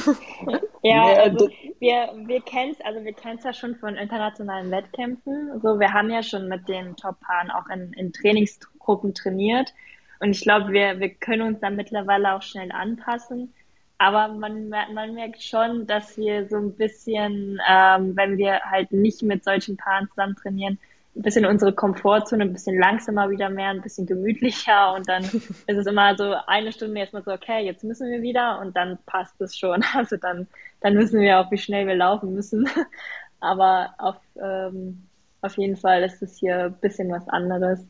[0.85, 5.61] Ja, also wir, wir kennen es, also wir kennen es ja schon von internationalen Wettkämpfen.
[5.63, 9.73] So, wir haben ja schon mit den Top-Paaren auch in, in Trainingsgruppen trainiert.
[10.19, 13.55] Und ich glaube, wir, wir können uns dann mittlerweile auch schnell anpassen.
[13.99, 19.23] aber man, man merkt schon, dass wir so ein bisschen, ähm, wenn wir halt nicht
[19.23, 20.79] mit solchen Paaren zusammen trainieren,
[21.15, 25.23] ein bisschen unsere Komfortzone, ein bisschen langsamer wieder mehr, ein bisschen gemütlicher und dann
[25.67, 28.99] ist es immer so eine Stunde erstmal so, okay, jetzt müssen wir wieder und dann
[29.07, 29.85] passt es schon.
[29.95, 30.47] Also dann,
[30.81, 32.69] dann wissen wir auch, wie schnell wir laufen müssen.
[33.41, 35.03] Aber auf, ähm,
[35.43, 37.87] auf jeden Fall ist es hier ein bisschen was anderes.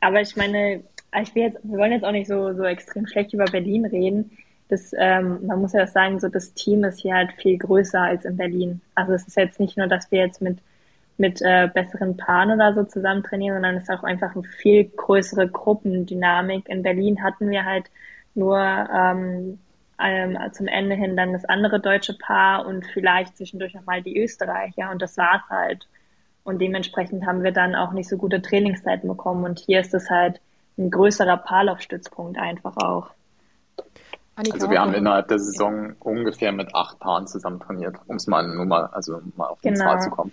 [0.00, 0.82] Aber ich meine,
[1.20, 4.30] ich will jetzt, wir wollen jetzt auch nicht so, so extrem schlecht über Berlin reden.
[4.68, 8.24] Das, ähm, man muss ja sagen, so das Team ist hier halt viel größer als
[8.24, 8.80] in Berlin.
[8.94, 10.58] Also es ist jetzt nicht nur, dass wir jetzt mit
[11.18, 14.84] mit äh, besseren Paaren oder so zusammen trainieren, sondern es ist auch einfach eine viel
[14.84, 16.68] größere Gruppendynamik.
[16.68, 17.86] In Berlin hatten wir halt
[18.34, 19.58] nur ähm,
[19.98, 24.90] ähm, zum Ende hin dann das andere deutsche Paar und vielleicht zwischendurch nochmal die Österreicher
[24.90, 25.88] und das war's halt.
[26.44, 30.10] Und dementsprechend haben wir dann auch nicht so gute Trainingszeiten bekommen und hier ist es
[30.10, 30.40] halt
[30.78, 33.10] ein größerer Paarlaufstützpunkt einfach auch.
[34.36, 38.46] Also wir haben innerhalb der Saison ungefähr mit acht Paaren zusammen trainiert, um es mal
[38.46, 39.84] nur mal, also mal auf die genau.
[39.84, 40.32] Zahl zu kommen.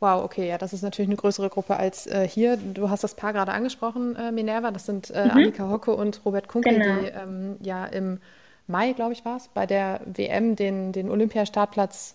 [0.00, 2.56] Wow, okay, ja, das ist natürlich eine größere Gruppe als äh, hier.
[2.56, 4.70] Du hast das Paar gerade angesprochen, äh, Minerva.
[4.70, 5.30] Das sind äh, mhm.
[5.32, 7.00] Annika Hocke und Robert Kunkel, genau.
[7.00, 8.20] die ähm, ja im
[8.68, 12.14] Mai, glaube ich, war es, bei der WM den, den Olympiastartplatz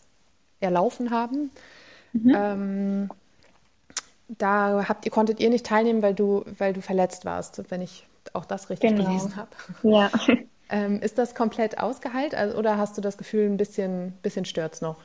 [0.62, 1.52] erlaufen haben.
[2.14, 2.34] Mhm.
[2.36, 3.10] Ähm,
[4.30, 8.06] da habt ihr, konntet ihr nicht teilnehmen, weil du, weil du verletzt warst, wenn ich
[8.32, 9.06] auch das richtig genau.
[9.06, 9.50] gelesen habe.
[9.84, 10.10] Ja.
[10.70, 14.74] Ähm, ist das komplett ausgeheilt also, oder hast du das Gefühl, ein bisschen, bisschen stört
[14.74, 14.96] es noch?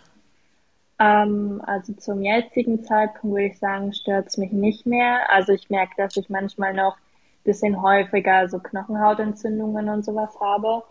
[0.99, 5.31] Ähm, also zum jetzigen Zeitpunkt würde ich sagen, stört es mich nicht mehr.
[5.31, 10.83] Also ich merke, dass ich manchmal noch ein bisschen häufiger so Knochenhautentzündungen und sowas habe,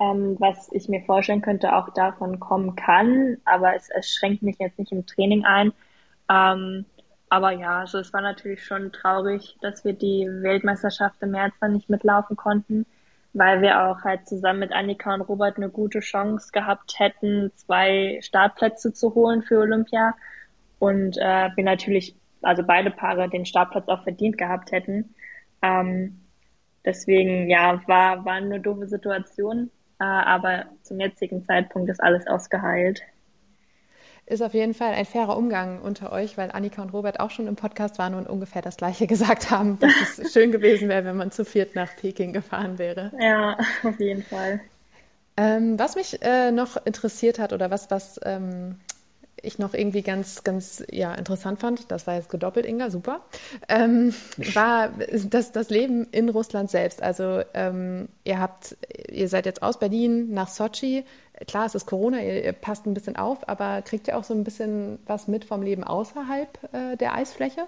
[0.00, 3.38] ähm, was ich mir vorstellen könnte, auch davon kommen kann.
[3.44, 5.72] Aber es, es schränkt mich jetzt nicht im Training ein.
[6.30, 6.84] Ähm,
[7.30, 11.74] aber ja, also es war natürlich schon traurig, dass wir die Weltmeisterschaft im März dann
[11.74, 12.86] nicht mitlaufen konnten
[13.38, 18.18] weil wir auch halt zusammen mit Annika und Robert eine gute Chance gehabt hätten, zwei
[18.22, 20.14] Startplätze zu holen für Olympia.
[20.78, 25.14] Und äh, wir natürlich, also beide Paare den Startplatz auch verdient gehabt hätten.
[25.62, 26.20] Ähm,
[26.84, 29.70] deswegen, ja, war, war eine doofe Situation,
[30.00, 33.02] äh, aber zum jetzigen Zeitpunkt ist alles ausgeheilt
[34.28, 37.46] ist auf jeden Fall ein fairer Umgang unter euch, weil Annika und Robert auch schon
[37.46, 41.16] im Podcast waren und ungefähr das Gleiche gesagt haben, dass es schön gewesen wäre, wenn
[41.16, 43.12] man zu viert nach Peking gefahren wäre.
[43.18, 44.60] Ja, auf jeden Fall.
[45.36, 48.76] Ähm, was mich äh, noch interessiert hat oder was, was ähm,
[49.42, 53.20] ich noch irgendwie ganz, ganz ja, interessant fand, das war jetzt gedoppelt, Inga, super,
[53.68, 54.14] ähm,
[54.54, 54.90] war
[55.30, 57.02] das, das Leben in Russland selbst.
[57.02, 58.76] Also ähm, ihr habt,
[59.08, 61.04] ihr seid jetzt aus Berlin nach Sochi.
[61.46, 64.34] Klar, es ist Corona, ihr, ihr, passt ein bisschen auf, aber kriegt ihr auch so
[64.34, 67.66] ein bisschen was mit vom Leben außerhalb äh, der Eisfläche?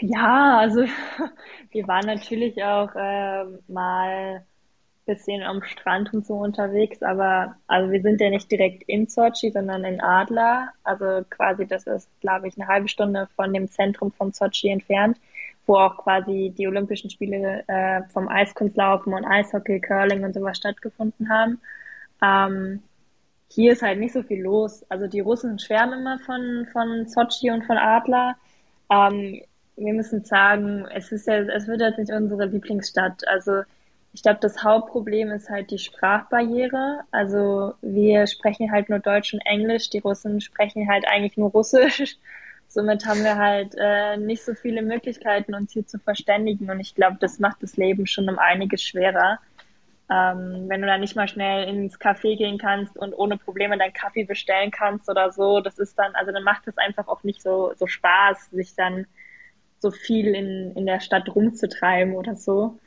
[0.00, 0.84] Ja, also
[1.70, 4.44] wir waren natürlich auch äh, mal
[5.06, 9.50] bisschen am Strand und so unterwegs, aber also wir sind ja nicht direkt in Sochi,
[9.50, 10.70] sondern in Adler.
[10.82, 15.18] Also quasi das ist, glaube ich, eine halbe Stunde von dem Zentrum von Sochi entfernt,
[15.66, 21.28] wo auch quasi die Olympischen Spiele äh, vom Eiskunstlaufen und Eishockey, Curling und sowas stattgefunden
[21.28, 21.60] haben.
[22.22, 22.82] Ähm,
[23.48, 24.84] hier ist halt nicht so viel los.
[24.88, 28.36] Also die Russen schwärmen immer von, von Sochi und von Adler.
[28.90, 29.42] Ähm,
[29.76, 33.26] wir müssen sagen, es ist ja, es wird jetzt nicht unsere Lieblingsstadt.
[33.28, 33.62] Also
[34.14, 37.00] ich glaube, das Hauptproblem ist halt die Sprachbarriere.
[37.10, 42.16] Also wir sprechen halt nur Deutsch und Englisch, die Russen sprechen halt eigentlich nur Russisch.
[42.68, 46.70] Somit haben wir halt äh, nicht so viele Möglichkeiten, uns hier zu verständigen.
[46.70, 49.40] Und ich glaube, das macht das Leben schon um einiges schwerer.
[50.08, 53.92] Ähm, wenn du dann nicht mal schnell ins Café gehen kannst und ohne Probleme deinen
[53.92, 57.42] Kaffee bestellen kannst oder so, das ist dann, also dann macht es einfach auch nicht
[57.42, 59.06] so, so Spaß, sich dann
[59.80, 62.78] so viel in, in der Stadt rumzutreiben oder so.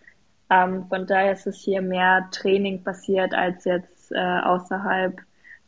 [0.49, 5.19] Ähm, von daher ist es hier mehr Training passiert, als jetzt äh, außerhalb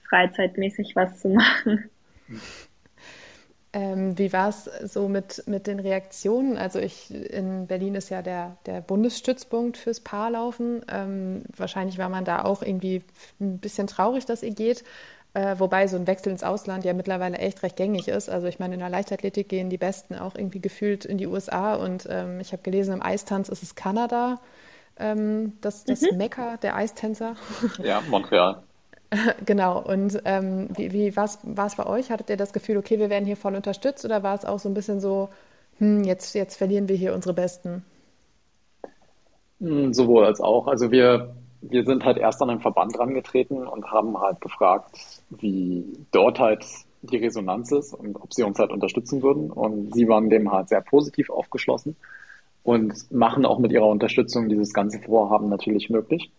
[0.07, 1.89] freizeitmäßig was zu machen.
[3.71, 6.57] Ähm, wie war es so mit, mit den Reaktionen?
[6.57, 10.83] Also ich in Berlin ist ja der, der Bundesstützpunkt fürs Paarlaufen.
[10.91, 13.03] Ähm, wahrscheinlich war man da auch irgendwie
[13.39, 14.83] ein bisschen traurig, dass ihr geht.
[15.35, 18.29] Äh, wobei so ein Wechsel ins Ausland ja mittlerweile echt recht gängig ist.
[18.29, 21.75] Also ich meine, in der Leichtathletik gehen die Besten auch irgendwie gefühlt in die USA
[21.75, 24.39] und ähm, ich habe gelesen, im Eistanz ist es Kanada
[24.99, 26.17] ähm, das, das mhm.
[26.17, 27.35] Mekka der Eistänzer.
[27.83, 28.63] Ja, Montreal.
[29.45, 29.81] genau.
[29.81, 32.11] Und ähm, wie, wie war es bei euch?
[32.11, 34.69] Hattet ihr das Gefühl, okay, wir werden hier voll unterstützt oder war es auch so
[34.69, 35.29] ein bisschen so,
[35.79, 37.83] hm, jetzt, jetzt verlieren wir hier unsere Besten?
[39.59, 40.67] Hm, sowohl als auch.
[40.67, 44.97] Also wir, wir sind halt erst an den Verband rangetreten und haben halt gefragt,
[45.29, 46.65] wie dort halt
[47.01, 49.51] die Resonanz ist und ob sie uns halt unterstützen würden.
[49.51, 51.95] Und sie waren dem halt sehr positiv aufgeschlossen.
[52.69, 56.31] Und machen auch mit ihrer Unterstützung dieses ganze Vorhaben natürlich möglich.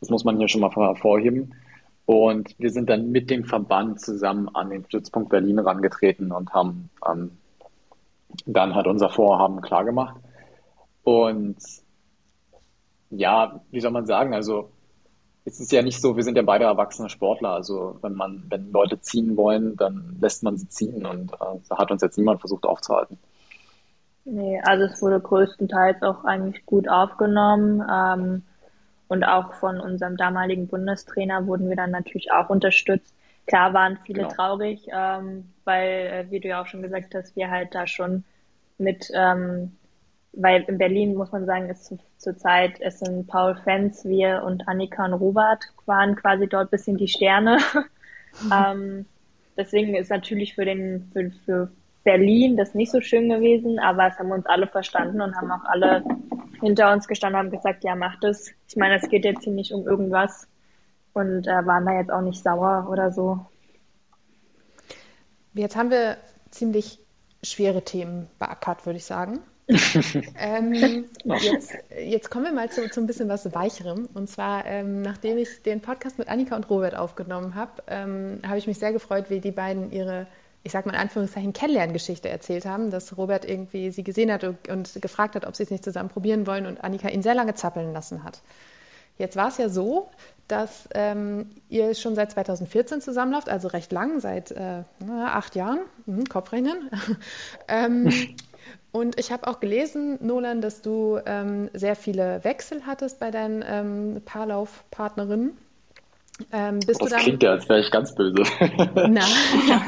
[0.00, 1.54] Das muss man hier schon mal hervorheben.
[2.04, 6.90] Und wir sind dann mit dem Verband zusammen an den Stützpunkt Berlin herangetreten und haben
[7.10, 7.38] ähm,
[8.44, 10.16] dann halt unser Vorhaben klargemacht.
[11.04, 11.56] Und
[13.08, 14.68] ja, wie soll man sagen, also
[15.46, 17.52] es ist ja nicht so, wir sind ja beide erwachsene Sportler.
[17.52, 21.78] Also wenn man, wenn Leute ziehen wollen, dann lässt man sie ziehen und äh, da
[21.78, 23.16] hat uns jetzt niemand versucht aufzuhalten.
[24.24, 27.82] Nee, also es wurde größtenteils auch eigentlich gut aufgenommen.
[27.90, 28.42] Ähm,
[29.08, 33.14] und auch von unserem damaligen Bundestrainer wurden wir dann natürlich auch unterstützt.
[33.46, 34.34] Klar waren viele genau.
[34.34, 38.24] traurig, ähm, weil, äh, wie du ja auch schon gesagt hast, wir halt da schon
[38.78, 39.72] mit ähm,
[40.32, 45.04] weil in Berlin muss man sagen, ist zurzeit, es sind Paul Fenz, wir und Annika
[45.04, 47.58] und Robert waren quasi dort bisschen die Sterne.
[48.44, 48.50] Mhm.
[48.50, 49.06] ähm,
[49.58, 51.70] deswegen ist natürlich für den, für, für
[52.04, 55.64] Berlin das nicht so schön gewesen, aber es haben uns alle verstanden und haben auch
[55.64, 56.04] alle
[56.60, 58.52] hinter uns gestanden und haben gesagt, ja, macht es.
[58.68, 60.48] Ich meine, es geht jetzt hier nicht um irgendwas
[61.12, 63.44] und äh, waren da jetzt auch nicht sauer oder so.
[65.54, 66.16] Jetzt haben wir
[66.50, 66.98] ziemlich
[67.42, 69.40] schwere Themen beackert, würde ich sagen.
[70.38, 74.08] ähm, jetzt, jetzt, kommen wir mal zu, zu, ein bisschen was Weicherem.
[74.12, 78.58] Und zwar, ähm, nachdem ich den Podcast mit Annika und Robert aufgenommen habe, ähm, habe
[78.58, 80.26] ich mich sehr gefreut, wie die beiden ihre,
[80.64, 84.68] ich sag mal in Anführungszeichen, Kennenlerngeschichte erzählt haben, dass Robert irgendwie sie gesehen hat und,
[84.68, 87.54] und gefragt hat, ob sie es nicht zusammen probieren wollen und Annika ihn sehr lange
[87.54, 88.42] zappeln lassen hat.
[89.18, 90.08] Jetzt war es ja so,
[90.48, 96.24] dass ähm, ihr schon seit 2014 zusammenläuft, also recht lang, seit äh, acht Jahren, mhm,
[96.24, 96.90] Kopfrechnen.
[97.68, 98.12] ähm,
[98.92, 103.64] und ich habe auch gelesen, Nolan, dass du ähm, sehr viele Wechsel hattest bei deinen
[103.66, 105.56] ähm, Paarlaufpartnerinnen.
[106.50, 108.42] Ähm, das klingt ja, als wäre ich ganz böse.
[108.94, 109.20] Na,
[109.68, 109.82] ja,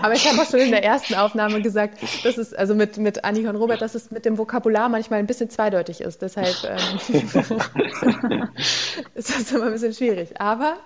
[0.00, 3.24] Aber ich habe auch schon in der ersten Aufnahme gesagt, dass es, also mit, mit
[3.24, 6.22] Annika und Robert, dass es mit dem Vokabular manchmal ein bisschen zweideutig ist.
[6.22, 7.28] Deshalb ähm,
[9.14, 10.40] ist das immer ein bisschen schwierig.
[10.40, 10.76] Aber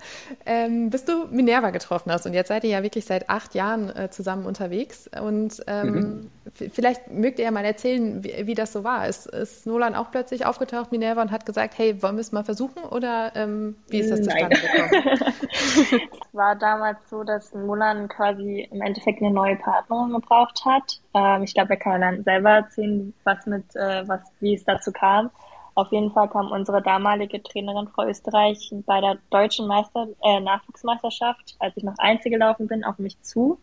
[0.46, 3.94] ähm, bis du Minerva getroffen hast und jetzt seid ihr ja wirklich seit acht Jahren
[3.94, 6.70] äh, zusammen unterwegs und ähm, mhm.
[6.72, 9.06] vielleicht mögt ihr ja mal erzählen, wie, wie das so war.
[9.06, 12.44] Ist, ist Nolan auch plötzlich aufgetaucht, Minerva, und hat gesagt, hey, wollen wir es mal
[12.44, 16.00] versuchen oder ähm, wie ist das zustande es
[16.32, 21.00] war damals so, dass Mulan quasi im Endeffekt eine neue Partnerin gebraucht hat.
[21.14, 24.92] Ähm, ich glaube, er kann dann selber erzählen, was mit, äh, was, wie es dazu
[24.92, 25.30] kam.
[25.74, 31.56] Auf jeden Fall kam unsere damalige Trainerin Frau Österreich bei der deutschen Meister, äh, Nachwuchsmeisterschaft,
[31.58, 33.58] als ich noch Einzige gelaufen bin, auf mich zu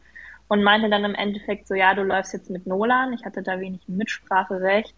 [0.47, 3.13] und meinte dann im Endeffekt so, ja, du läufst jetzt mit Nolan.
[3.13, 4.95] Ich hatte da wenig Mitspracherecht.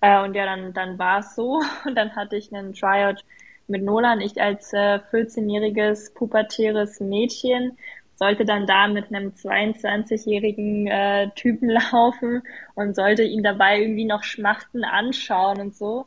[0.00, 1.62] Äh, und ja, dann, dann war es so.
[1.84, 3.24] Und dann hatte ich einen Tryout
[3.68, 4.20] mit Nolan.
[4.20, 7.76] Ich als äh, 14-jähriges pubertäres Mädchen
[8.16, 12.42] sollte dann da mit einem 22-jährigen äh, Typen laufen
[12.74, 16.06] und sollte ihn dabei irgendwie noch schmachten anschauen und so.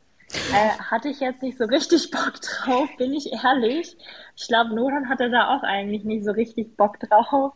[0.54, 3.98] Äh, hatte ich jetzt nicht so richtig Bock drauf, bin ich ehrlich.
[4.36, 7.54] Ich glaube, Nolan hatte da auch eigentlich nicht so richtig Bock drauf.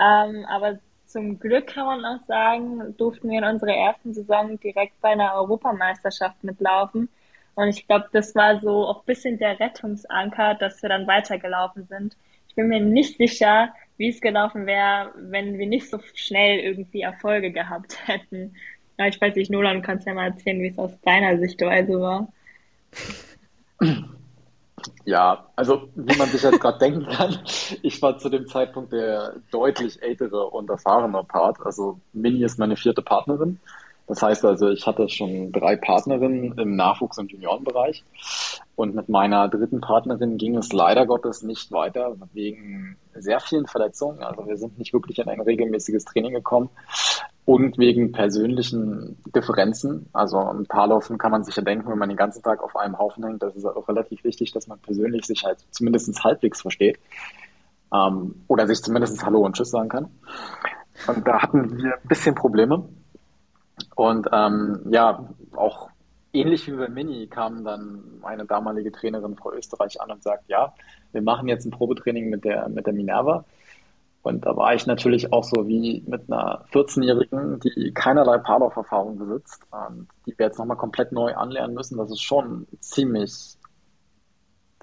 [0.00, 5.00] Ähm, aber zum Glück kann man auch sagen, durften wir in unserer ersten Saison direkt
[5.00, 7.08] bei einer Europameisterschaft mitlaufen.
[7.60, 11.86] Und ich glaube, das war so auch ein bisschen der Rettungsanker, dass wir dann weitergelaufen
[11.88, 12.16] sind.
[12.48, 17.02] Ich bin mir nicht sicher, wie es gelaufen wäre, wenn wir nicht so schnell irgendwie
[17.02, 18.54] Erfolge gehabt hätten.
[18.98, 22.00] Ja, ich weiß nicht, Nolan, du kannst ja mal erzählen, wie es aus deiner Sichtweise
[22.00, 22.32] war.
[25.04, 27.40] Ja, also wie man sich jetzt gerade denken kann,
[27.82, 31.60] ich war zu dem Zeitpunkt der deutlich ältere und erfahrene Part.
[31.60, 33.60] Also Mini ist meine vierte Partnerin.
[34.10, 38.02] Das heißt also, ich hatte schon drei Partnerinnen im Nachwuchs- und Juniorenbereich.
[38.74, 44.24] Und mit meiner dritten Partnerin ging es leider Gottes nicht weiter, wegen sehr vielen Verletzungen.
[44.24, 46.70] Also wir sind nicht wirklich in ein regelmäßiges Training gekommen
[47.44, 50.08] und wegen persönlichen Differenzen.
[50.12, 52.74] Also ein paar Laufen kann man sich ja denken, wenn man den ganzen Tag auf
[52.74, 56.62] einem Haufen hängt, das ist auch relativ wichtig, dass man persönlich sich halt zumindest halbwegs
[56.62, 56.98] versteht.
[57.94, 60.08] Ähm, oder sich zumindest Hallo und Tschüss sagen kann.
[61.06, 62.88] Und da hatten wir ein bisschen Probleme.
[64.00, 65.90] Und ähm, ja, auch
[66.32, 70.72] ähnlich wie bei Mini kam dann meine damalige Trainerin Frau Österreich an und sagt, ja,
[71.12, 73.44] wir machen jetzt ein Probetraining mit der, mit der Minerva.
[74.22, 79.64] Und da war ich natürlich auch so wie mit einer 14-Jährigen, die keinerlei Paarlauferfahrung besitzt
[79.70, 81.98] und die wir jetzt nochmal komplett neu anlernen müssen.
[81.98, 83.58] Das ist schon ziemlich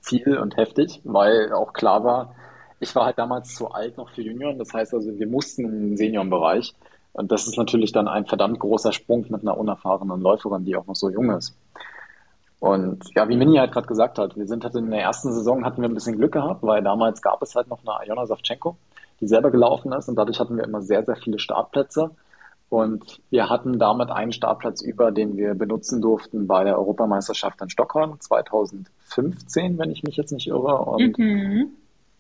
[0.03, 2.35] viel und heftig, weil auch klar war,
[2.79, 4.59] ich war halt damals zu alt noch für Junioren.
[4.59, 6.75] Das heißt also, wir mussten im Seniorenbereich.
[7.17, 10.85] Und das ist natürlich dann ein verdammt großer Sprung mit einer unerfahrenen Läuferin, die auch
[10.85, 11.57] noch so jung ist.
[12.59, 15.65] Und ja, wie Mini halt gerade gesagt hat, wir sind halt in der ersten Saison
[15.65, 18.77] hatten wir ein bisschen Glück gehabt, weil damals gab es halt noch eine Iona Savchenko,
[19.19, 22.11] die selber gelaufen ist und dadurch hatten wir immer sehr, sehr viele Startplätze.
[22.69, 27.69] Und wir hatten damit einen Startplatz über, den wir benutzen durften bei der Europameisterschaft in
[27.71, 30.77] Stockholm 2015, wenn ich mich jetzt nicht irre.
[30.83, 31.71] Und mhm.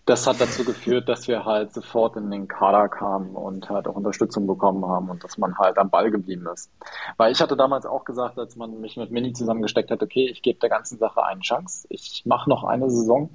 [0.07, 3.95] Das hat dazu geführt, dass wir halt sofort in den Kader kamen und halt auch
[3.95, 6.71] Unterstützung bekommen haben und dass man halt am Ball geblieben ist.
[7.17, 10.41] Weil ich hatte damals auch gesagt, als man mich mit Mini zusammengesteckt hat, okay, ich
[10.41, 11.87] gebe der ganzen Sache eine Chance.
[11.89, 13.29] Ich mache noch eine Saison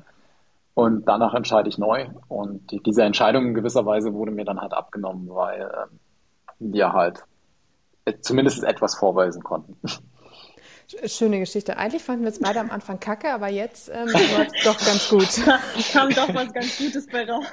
[0.72, 2.08] und danach entscheide ich neu.
[2.28, 6.00] Und die, diese Entscheidung in gewisser Weise wurde mir dann halt abgenommen, weil ähm,
[6.58, 7.22] wir halt
[8.22, 9.76] zumindest etwas vorweisen konnten.
[11.07, 11.76] Schöne Geschichte.
[11.76, 15.09] Eigentlich fanden wir es beide am Anfang kacke, aber jetzt ähm, war es doch ganz
[15.09, 15.28] gut.
[15.92, 17.44] Kam doch was ganz Gutes bei raus.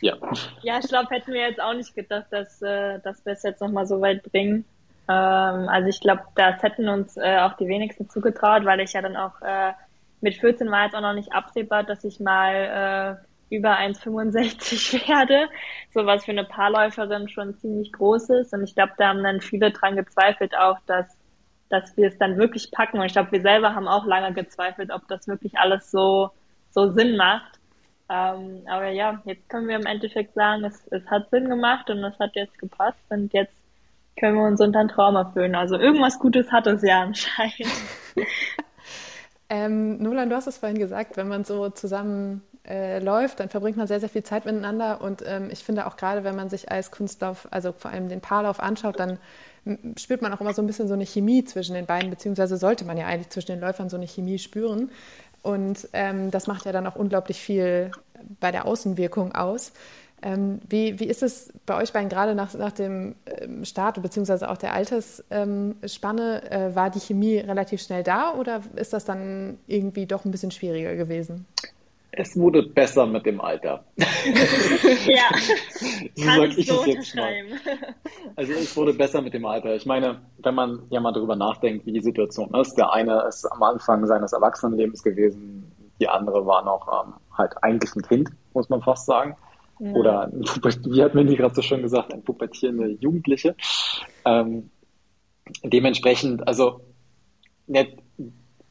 [0.00, 0.16] ja.
[0.62, 3.60] Ja, ich glaube, hätten wir jetzt auch nicht gedacht, dass, äh, dass wir es jetzt
[3.60, 4.64] nochmal so weit bringen.
[5.08, 9.02] Ähm, also ich glaube, das hätten uns äh, auch die wenigsten zugetraut, weil ich ja
[9.02, 9.72] dann auch äh,
[10.20, 13.18] mit 14 war jetzt auch noch nicht absehbar, dass ich mal
[13.50, 15.48] äh, über 1,65 werde,
[15.92, 18.54] so was für eine Paarläuferin schon ziemlich groß ist.
[18.54, 21.06] Und ich glaube, da haben dann viele dran gezweifelt auch, dass,
[21.68, 22.98] dass wir es dann wirklich packen.
[22.98, 26.30] Und ich glaube, wir selber haben auch lange gezweifelt, ob das wirklich alles so,
[26.70, 27.58] so Sinn macht.
[28.08, 32.04] Ähm, aber ja, jetzt können wir im Endeffekt sagen, es, es hat Sinn gemacht und
[32.04, 33.54] es hat jetzt gepasst und jetzt
[34.18, 35.54] können wir uns unter einen Traum erfüllen.
[35.54, 37.72] Also irgendwas Gutes hat es ja anscheinend.
[39.48, 43.76] ähm, Nolan, du hast es vorhin gesagt, wenn man so zusammen äh, läuft, dann verbringt
[43.76, 45.00] man sehr, sehr viel Zeit miteinander.
[45.00, 48.20] Und ähm, ich finde auch gerade, wenn man sich als Kunstlauf, also vor allem den
[48.20, 49.18] Paarlauf anschaut, dann
[49.96, 52.84] spürt man auch immer so ein bisschen so eine Chemie zwischen den beiden, beziehungsweise sollte
[52.84, 54.90] man ja eigentlich zwischen den Läufern so eine Chemie spüren.
[55.42, 57.90] Und ähm, das macht ja dann auch unglaublich viel
[58.40, 59.72] bei der Außenwirkung aus.
[60.22, 64.50] Ähm, wie, wie ist es bei euch beiden gerade nach, nach dem ähm, Start beziehungsweise
[64.50, 66.50] auch der Altersspanne?
[66.50, 70.50] Äh, war die Chemie relativ schnell da oder ist das dann irgendwie doch ein bisschen
[70.50, 71.46] schwieriger gewesen?
[72.16, 73.84] Es wurde besser mit dem Alter.
[73.96, 75.30] ja,
[76.14, 77.32] so kann ich, ich so jetzt mal.
[78.36, 79.74] Also es wurde besser mit dem Alter.
[79.74, 83.44] Ich meine, wenn man ja mal darüber nachdenkt, wie die Situation ist, der eine ist
[83.46, 88.68] am Anfang seines Erwachsenenlebens gewesen, die andere war noch ähm, halt eigentlich ein Kind, muss
[88.68, 89.36] man fast sagen.
[89.78, 89.92] Ja.
[89.92, 93.54] Oder, wie hat Mindy gerade so schön gesagt, ein pubertierende Jugendliche.
[94.24, 94.70] Ähm,
[95.62, 96.80] dementsprechend, also
[97.66, 97.98] nicht,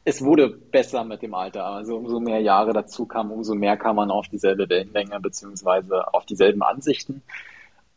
[0.04, 1.64] es wurde besser mit dem Alter.
[1.64, 6.26] Also umso mehr Jahre dazu kamen, umso mehr kam man auf dieselbe Wellenlänge beziehungsweise auf
[6.26, 7.22] dieselben Ansichten.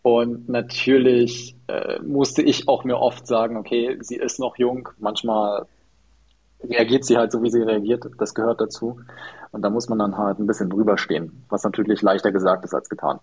[0.01, 4.87] Und natürlich äh, musste ich auch mir oft sagen, okay, sie ist noch jung.
[4.99, 5.65] Manchmal
[6.63, 8.05] reagiert sie halt so, wie sie reagiert.
[8.17, 9.01] Das gehört dazu.
[9.51, 12.73] Und da muss man dann halt ein bisschen drüber stehen, was natürlich leichter gesagt ist
[12.73, 13.19] als getan.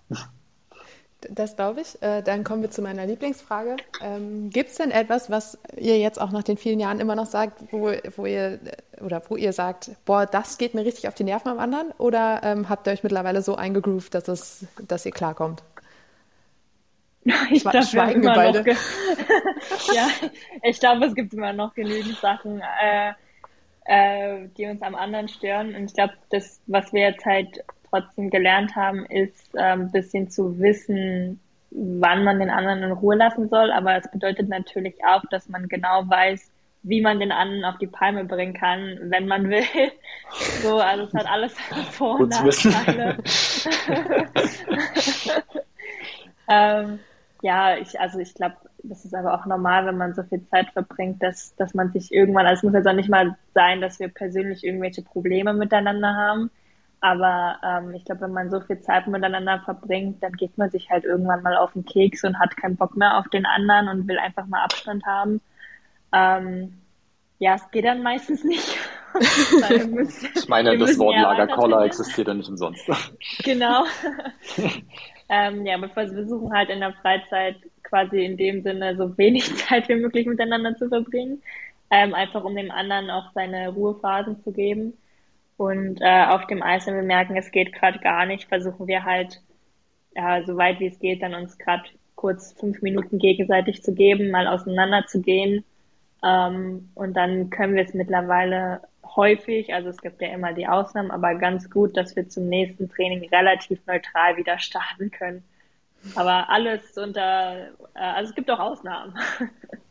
[1.30, 2.00] Das glaube ich.
[2.02, 3.76] Äh, dann kommen wir zu meiner Lieblingsfrage.
[4.02, 7.26] Ähm, Gibt es denn etwas, was ihr jetzt auch nach den vielen Jahren immer noch
[7.26, 8.58] sagt, wo, wo ihr
[9.00, 11.90] oder wo ihr sagt, boah, das geht mir richtig auf die Nerven am anderen?
[11.98, 15.62] Oder ähm, habt ihr euch mittlerweile so eingegroovt, dass es, dass ihr klarkommt?
[17.50, 18.62] Ich glaube, schweigen wir beide.
[19.94, 20.08] ja,
[20.62, 23.12] ich glaube, es gibt immer noch genügend Sachen, äh,
[23.86, 25.74] äh, die uns am anderen stören.
[25.74, 30.30] Und ich glaube, das, was wir jetzt halt trotzdem gelernt haben, ist ein ähm, bisschen
[30.30, 33.70] zu wissen, wann man den anderen in Ruhe lassen soll.
[33.70, 36.50] Aber es bedeutet natürlich auch, dass man genau weiß,
[36.82, 39.64] wie man den anderen auf die Palme bringen kann, wenn man will.
[40.62, 41.54] So, also es hat alles
[41.92, 43.16] Vor- und Nachteile.
[46.48, 46.98] ähm,
[47.42, 50.70] ja, ich, also ich glaube, das ist aber auch normal, wenn man so viel Zeit
[50.72, 54.00] verbringt, dass, dass man sich irgendwann, also es muss jetzt auch nicht mal sein, dass
[54.00, 56.50] wir persönlich irgendwelche Probleme miteinander haben,
[57.04, 60.88] aber ähm, ich glaube, wenn man so viel Zeit miteinander verbringt, dann geht man sich
[60.88, 64.08] halt irgendwann mal auf den Keks und hat keinen Bock mehr auf den anderen und
[64.08, 65.42] will einfach mal Abstand haben.
[66.14, 66.78] Ähm,
[67.40, 68.78] ja, es geht dann meistens nicht.
[69.20, 72.88] ich meine, das Wort Lagerkoller existiert ja nicht umsonst.
[73.44, 73.84] Genau.
[75.28, 79.54] ähm, ja, aber wir versuchen halt in der Freizeit quasi in dem Sinne so wenig
[79.56, 81.42] Zeit wie möglich miteinander zu verbringen.
[81.90, 84.96] Ähm, einfach um dem anderen auch seine Ruhephasen zu geben.
[85.56, 89.04] Und äh, auf dem Eis, wenn wir merken, es geht gerade gar nicht, versuchen wir
[89.04, 89.40] halt,
[90.16, 94.30] ja, so weit wie es geht, dann uns gerade kurz fünf Minuten gegenseitig zu geben,
[94.30, 95.64] mal auseinander zu gehen.
[96.24, 101.10] Ähm, und dann können wir es mittlerweile häufig, also es gibt ja immer die Ausnahmen,
[101.10, 105.44] aber ganz gut, dass wir zum nächsten Training relativ neutral wieder starten können.
[106.16, 109.14] Aber alles unter, äh, also es gibt auch Ausnahmen.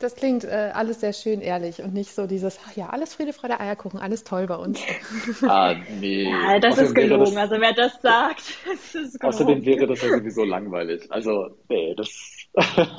[0.00, 3.34] Das klingt äh, alles sehr schön ehrlich und nicht so dieses, ach ja, alles Friede,
[3.34, 4.80] Freude, Eierkuchen, alles toll bei uns.
[5.42, 6.24] ah, nee.
[6.24, 7.34] Ja, das außerdem ist gelogen.
[7.34, 9.20] Das, also wer das sagt, das ist gelogen.
[9.20, 11.02] Außerdem wäre das ja sowieso langweilig.
[11.10, 12.08] Also, nee, das,
[12.54, 12.66] das,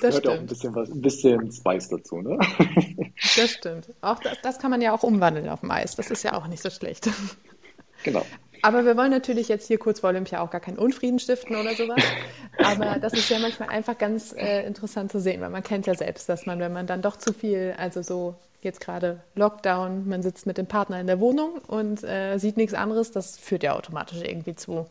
[0.00, 2.38] gehört ja auch ein bisschen was, ein bisschen Spice dazu, ne?
[3.36, 3.94] das stimmt.
[4.00, 5.94] Auch das, das kann man ja auch umwandeln auf dem Eis.
[5.94, 7.08] Das ist ja auch nicht so schlecht.
[8.02, 8.26] Genau.
[8.62, 11.74] Aber wir wollen natürlich jetzt hier kurz vor Olympia auch gar keinen Unfrieden stiften oder
[11.74, 12.02] sowas.
[12.58, 15.94] Aber das ist ja manchmal einfach ganz äh, interessant zu sehen, weil man kennt ja
[15.94, 20.22] selbst, dass man, wenn man dann doch zu viel, also so jetzt gerade Lockdown, man
[20.22, 23.74] sitzt mit dem Partner in der Wohnung und äh, sieht nichts anderes, das führt ja
[23.74, 24.86] automatisch irgendwie zu,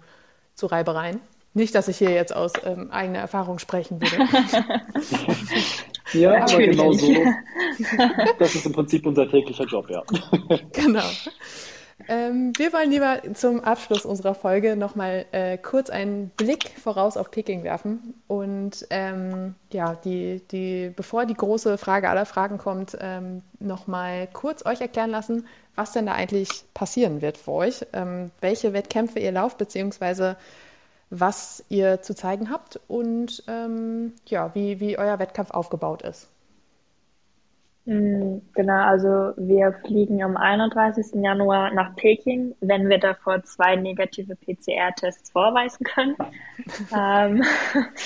[0.55, 1.20] zu Reibereien.
[1.53, 4.28] Nicht, dass ich hier jetzt aus ähm, eigener Erfahrung sprechen würde.
[6.13, 7.13] ja, aber genau so.
[8.39, 10.03] Das ist im Prinzip unser täglicher Job, ja.
[10.74, 11.09] Genau.
[12.08, 17.32] Ähm, wir wollen lieber zum Abschluss unserer Folge nochmal äh, kurz einen Blick voraus auf
[17.32, 18.22] Peking werfen.
[18.28, 24.66] Und ähm, ja, die, die, bevor die große Frage aller Fragen kommt, ähm, nochmal kurz
[24.66, 29.32] euch erklären lassen, was denn da eigentlich passieren wird für euch, ähm, welche Wettkämpfe ihr
[29.32, 30.38] lauft, beziehungsweise
[31.10, 32.80] was ihr zu zeigen habt.
[32.88, 36.28] Und ähm, ja, wie, wie euer Wettkampf aufgebaut ist.
[37.86, 41.21] Mm, genau, also wir fliegen am 31.
[41.23, 46.15] Januar nach Peking, wenn wir davor zwei negative PCR-Tests vorweisen können.
[46.97, 47.43] ähm,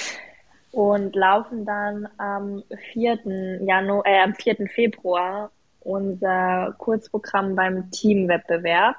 [0.71, 2.63] und laufen dann am
[2.93, 3.61] 4.
[3.61, 4.67] Januar, äh, am 4.
[4.67, 8.97] Februar unser Kurzprogramm beim Teamwettbewerb.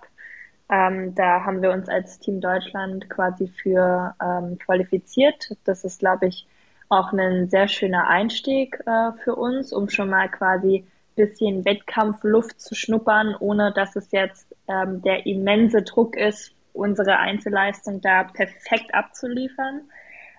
[0.70, 5.56] Ähm, da haben wir uns als Team Deutschland quasi für ähm, qualifiziert.
[5.64, 6.46] Das ist, glaube ich,
[6.90, 10.84] auch ein sehr schöner Einstieg äh, für uns, um schon mal quasi
[11.16, 18.00] bisschen Wettkampfluft zu schnuppern, ohne dass es jetzt ähm, der immense Druck ist, unsere Einzelleistung
[18.00, 19.82] da perfekt abzuliefern.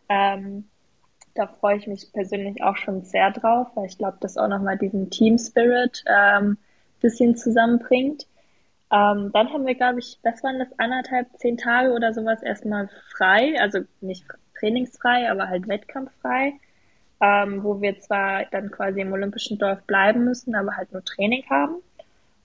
[0.10, 0.68] Ähm,
[1.36, 4.78] da freue ich mich persönlich auch schon sehr drauf, weil ich glaube, das auch nochmal
[4.78, 6.58] diesen Team Spirit ähm,
[7.00, 8.28] bisschen zusammenbringt.
[8.92, 12.90] Ähm, dann haben wir, glaube ich, das waren das anderthalb, zehn Tage oder sowas erstmal
[13.16, 14.26] frei, also nicht
[14.62, 16.54] trainingsfrei, aber halt wettkampffrei,
[17.20, 21.44] ähm, wo wir zwar dann quasi im Olympischen Dorf bleiben müssen, aber halt nur Training
[21.50, 21.76] haben.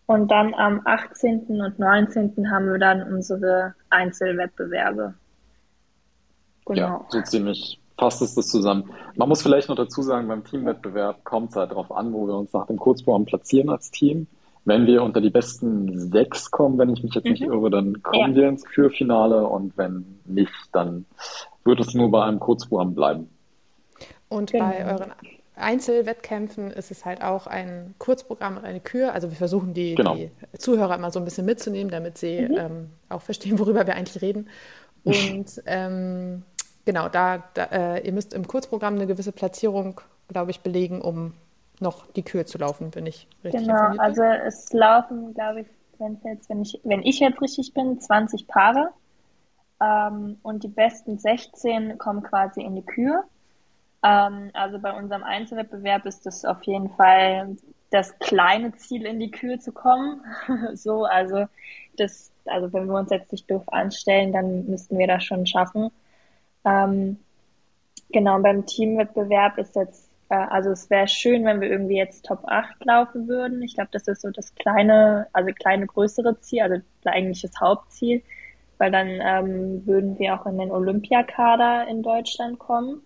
[0.07, 1.61] Und dann am 18.
[1.61, 2.51] und 19.
[2.51, 5.15] haben wir dann unsere Einzelwettbewerbe.
[6.67, 6.81] Genau.
[6.81, 8.91] Ja, so ziemlich passt es das zusammen.
[9.17, 12.35] Man muss vielleicht noch dazu sagen, beim Teamwettbewerb kommt es halt darauf an, wo wir
[12.35, 14.27] uns nach dem Kurzprogramm platzieren als Team.
[14.65, 17.31] Wenn wir unter die besten sechs kommen, wenn ich mich jetzt mhm.
[17.31, 18.43] nicht irre, dann kommen ja.
[18.43, 21.07] wir ins Kürfinale und wenn nicht, dann
[21.67, 23.31] wird es nur bei einem Kurzprogramm bleiben.
[24.29, 24.71] Und genau.
[24.71, 25.13] bei euren
[25.57, 29.15] Einzelwettkämpfen ist es halt auch ein Kurzprogramm und eine Kür.
[29.15, 30.15] Also wir versuchen die, genau.
[30.15, 32.57] die, Zuhörer immer so ein bisschen mitzunehmen, damit sie mhm.
[32.57, 34.49] ähm, auch verstehen, worüber wir eigentlich reden.
[35.05, 36.43] Und ähm,
[36.85, 41.33] genau, da, da äh, ihr müsst im Kurzprogramm eine gewisse Platzierung, glaube ich, belegen, um
[41.81, 45.67] noch die Kür zu laufen, wenn ich richtig Genau, also es laufen, glaube ich,
[45.99, 48.91] wenn, jetzt, wenn, ich, wenn ich jetzt richtig bin, 20 Paare.
[49.81, 53.25] Ähm, und die besten 16 kommen quasi in die Kür.
[54.03, 57.57] Ähm, also bei unserem Einzelwettbewerb ist das auf jeden Fall
[57.91, 60.23] das kleine Ziel, in die Kür zu kommen.
[60.75, 61.47] so, also
[61.97, 65.91] das, also wenn wir uns jetzt nicht doof anstellen, dann müssten wir das schon schaffen.
[66.65, 67.19] Ähm,
[68.11, 72.41] genau, beim Teamwettbewerb ist jetzt äh, also es wäre schön, wenn wir irgendwie jetzt Top
[72.47, 73.63] 8 laufen würden.
[73.63, 78.23] Ich glaube, das ist so das kleine, also kleine größere Ziel, also eigentlich das Hauptziel,
[78.79, 83.03] weil dann ähm, würden wir auch in den Olympiakader in Deutschland kommen.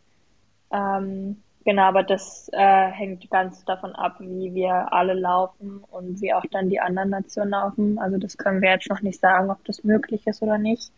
[0.73, 6.33] Ähm, genau, aber das äh, hängt ganz davon ab, wie wir alle laufen und wie
[6.33, 7.99] auch dann die anderen Nationen laufen.
[7.99, 10.93] Also das können wir jetzt noch nicht sagen, ob das möglich ist oder nicht.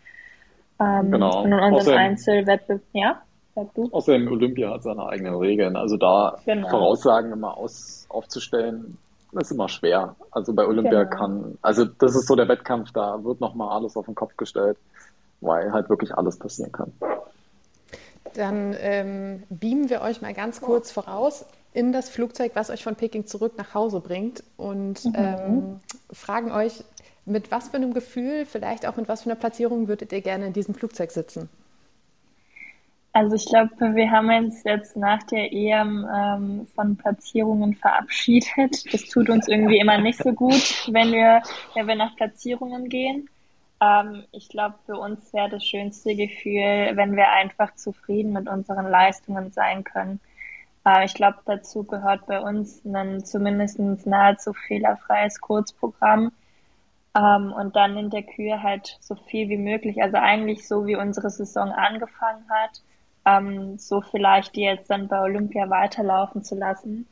[0.81, 1.43] Ähm, genau.
[1.43, 3.23] Und in unserem Einzelwettbewerb, ja?
[3.55, 5.77] Außerdem Olympia hat seine eigenen Regeln.
[5.77, 6.69] Also da genau.
[6.69, 8.97] Voraussagen immer aus, aufzustellen,
[9.41, 10.15] ist immer schwer.
[10.31, 11.17] Also bei Olympia genau.
[11.17, 14.77] kann, also das ist so der Wettkampf, da wird nochmal alles auf den Kopf gestellt,
[15.41, 16.93] weil halt wirklich alles passieren kann.
[18.35, 22.97] Dann ähm, beamen wir euch mal ganz kurz voraus in das Flugzeug, was euch von
[22.97, 25.13] Peking zurück nach Hause bringt und mhm.
[25.15, 25.81] ähm,
[26.13, 26.85] fragen euch,
[27.25, 30.47] mit was für einem Gefühl, vielleicht auch mit was für einer Platzierung würdet ihr gerne
[30.47, 31.49] in diesem Flugzeug sitzen?
[33.15, 38.91] Also ich glaube, wir haben uns jetzt nach der EM ähm, von Platzierungen verabschiedet.
[38.93, 41.43] Das tut uns irgendwie immer nicht so gut, wenn wir,
[41.75, 43.29] wenn wir nach Platzierungen gehen.
[43.83, 48.89] Ähm, ich glaube, für uns wäre das schönste Gefühl, wenn wir einfach zufrieden mit unseren
[48.89, 50.19] Leistungen sein können.
[50.87, 56.33] Äh, ich glaube, dazu gehört bei uns ein zumindest nahezu fehlerfreies Kurzprogramm.
[57.15, 60.97] Ähm, und dann in der Kühe halt so viel wie möglich, also eigentlich so wie
[60.97, 62.81] unsere Saison angefangen hat
[63.25, 67.07] ähm, so vielleicht die jetzt dann bei Olympia weiterlaufen zu lassen.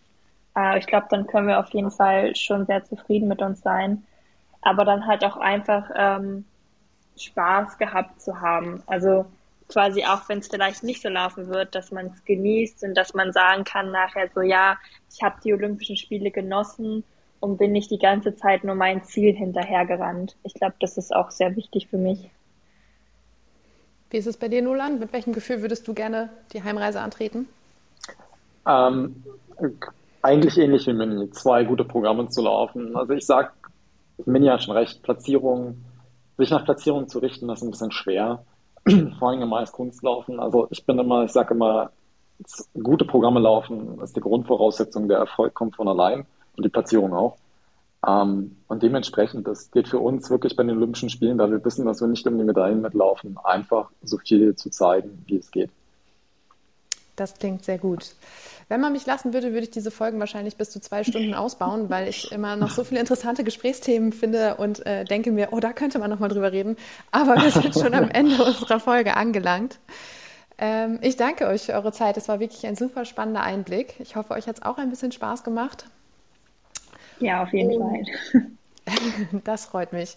[0.57, 4.05] Äh, ich glaube, dann können wir auf jeden Fall schon sehr zufrieden mit uns sein.
[4.63, 6.45] Aber dann halt auch einfach ähm,
[7.17, 8.83] Spaß gehabt zu haben.
[8.87, 9.27] Also
[9.69, 13.15] quasi auch wenn es vielleicht nicht so laufen wird, dass man es genießt und dass
[13.15, 14.77] man sagen kann nachher so, ja,
[15.13, 17.05] ich habe die Olympischen Spiele genossen
[17.39, 20.37] und bin nicht die ganze Zeit nur mein Ziel hinterhergerannt.
[20.43, 22.31] Ich glaube, das ist auch sehr wichtig für mich.
[24.11, 24.99] Wie ist es bei dir, Nolan?
[24.99, 27.49] Mit welchem Gefühl würdest du gerne die Heimreise antreten?
[28.67, 29.23] Ähm,
[30.23, 31.31] eigentlich ähnlich wie Mini.
[31.31, 32.97] Zwei gute Programme zu laufen.
[32.97, 33.53] Also ich sag,
[34.27, 35.03] Mini hat schon recht.
[35.03, 35.77] Platzierung,
[36.39, 38.45] sich nach Platzierung zu richten, ist ein bisschen schwer.
[39.19, 40.41] Vor allem im Eiskunstlaufen.
[40.41, 41.91] Also ich bin immer, ich sage immer,
[42.83, 45.09] gute Programme laufen ist die Grundvoraussetzung.
[45.09, 47.37] Der Erfolg kommt von allein und die Platzierung auch.
[48.07, 51.85] Ähm, und dementsprechend, das geht für uns wirklich bei den Olympischen Spielen, da wir wissen,
[51.85, 55.71] dass wir nicht um die Medaillen mitlaufen, einfach so viel zu zeigen, wie es geht.
[57.17, 58.15] Das klingt sehr gut.
[58.69, 61.91] Wenn man mich lassen würde, würde ich diese Folgen wahrscheinlich bis zu zwei Stunden ausbauen,
[61.91, 65.73] weil ich immer noch so viele interessante Gesprächsthemen finde und äh, denke mir, oh, da
[65.73, 66.77] könnte man noch mal drüber reden.
[67.11, 69.81] Aber wir sind schon am Ende unserer Folge angelangt.
[70.57, 72.17] Ähm, ich danke euch für eure Zeit.
[72.17, 73.97] Es war wirklich ein super spannender Einblick.
[73.99, 75.87] Ich hoffe, euch hat es auch ein bisschen Spaß gemacht.
[77.21, 78.03] Ja, auf jeden Fall.
[79.45, 80.17] Das freut mich.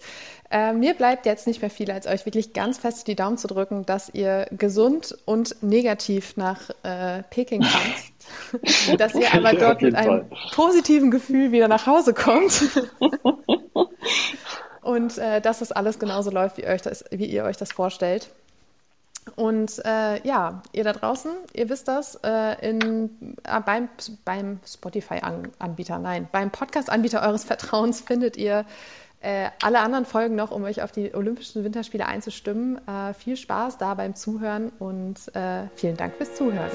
[0.50, 3.48] Äh, mir bleibt jetzt nicht mehr viel, als euch wirklich ganz fest die Daumen zu
[3.48, 7.62] drücken, dass ihr gesund und negativ nach äh, Peking
[8.62, 9.00] kommt.
[9.00, 12.64] dass ihr aber dort mit einem positiven Gefühl wieder nach Hause kommt.
[14.82, 18.30] und äh, dass es alles genauso läuft, wie, euch das, wie ihr euch das vorstellt.
[19.36, 23.90] Und äh, ja, ihr da draußen, ihr wisst das, äh, in, äh, beim,
[24.26, 28.66] beim Spotify-Anbieter, nein, beim Podcast-Anbieter eures Vertrauens findet ihr
[29.22, 32.86] äh, alle anderen Folgen noch, um euch auf die Olympischen Winterspiele einzustimmen.
[32.88, 36.72] Äh, viel Spaß da beim Zuhören und äh, vielen Dank fürs Zuhören.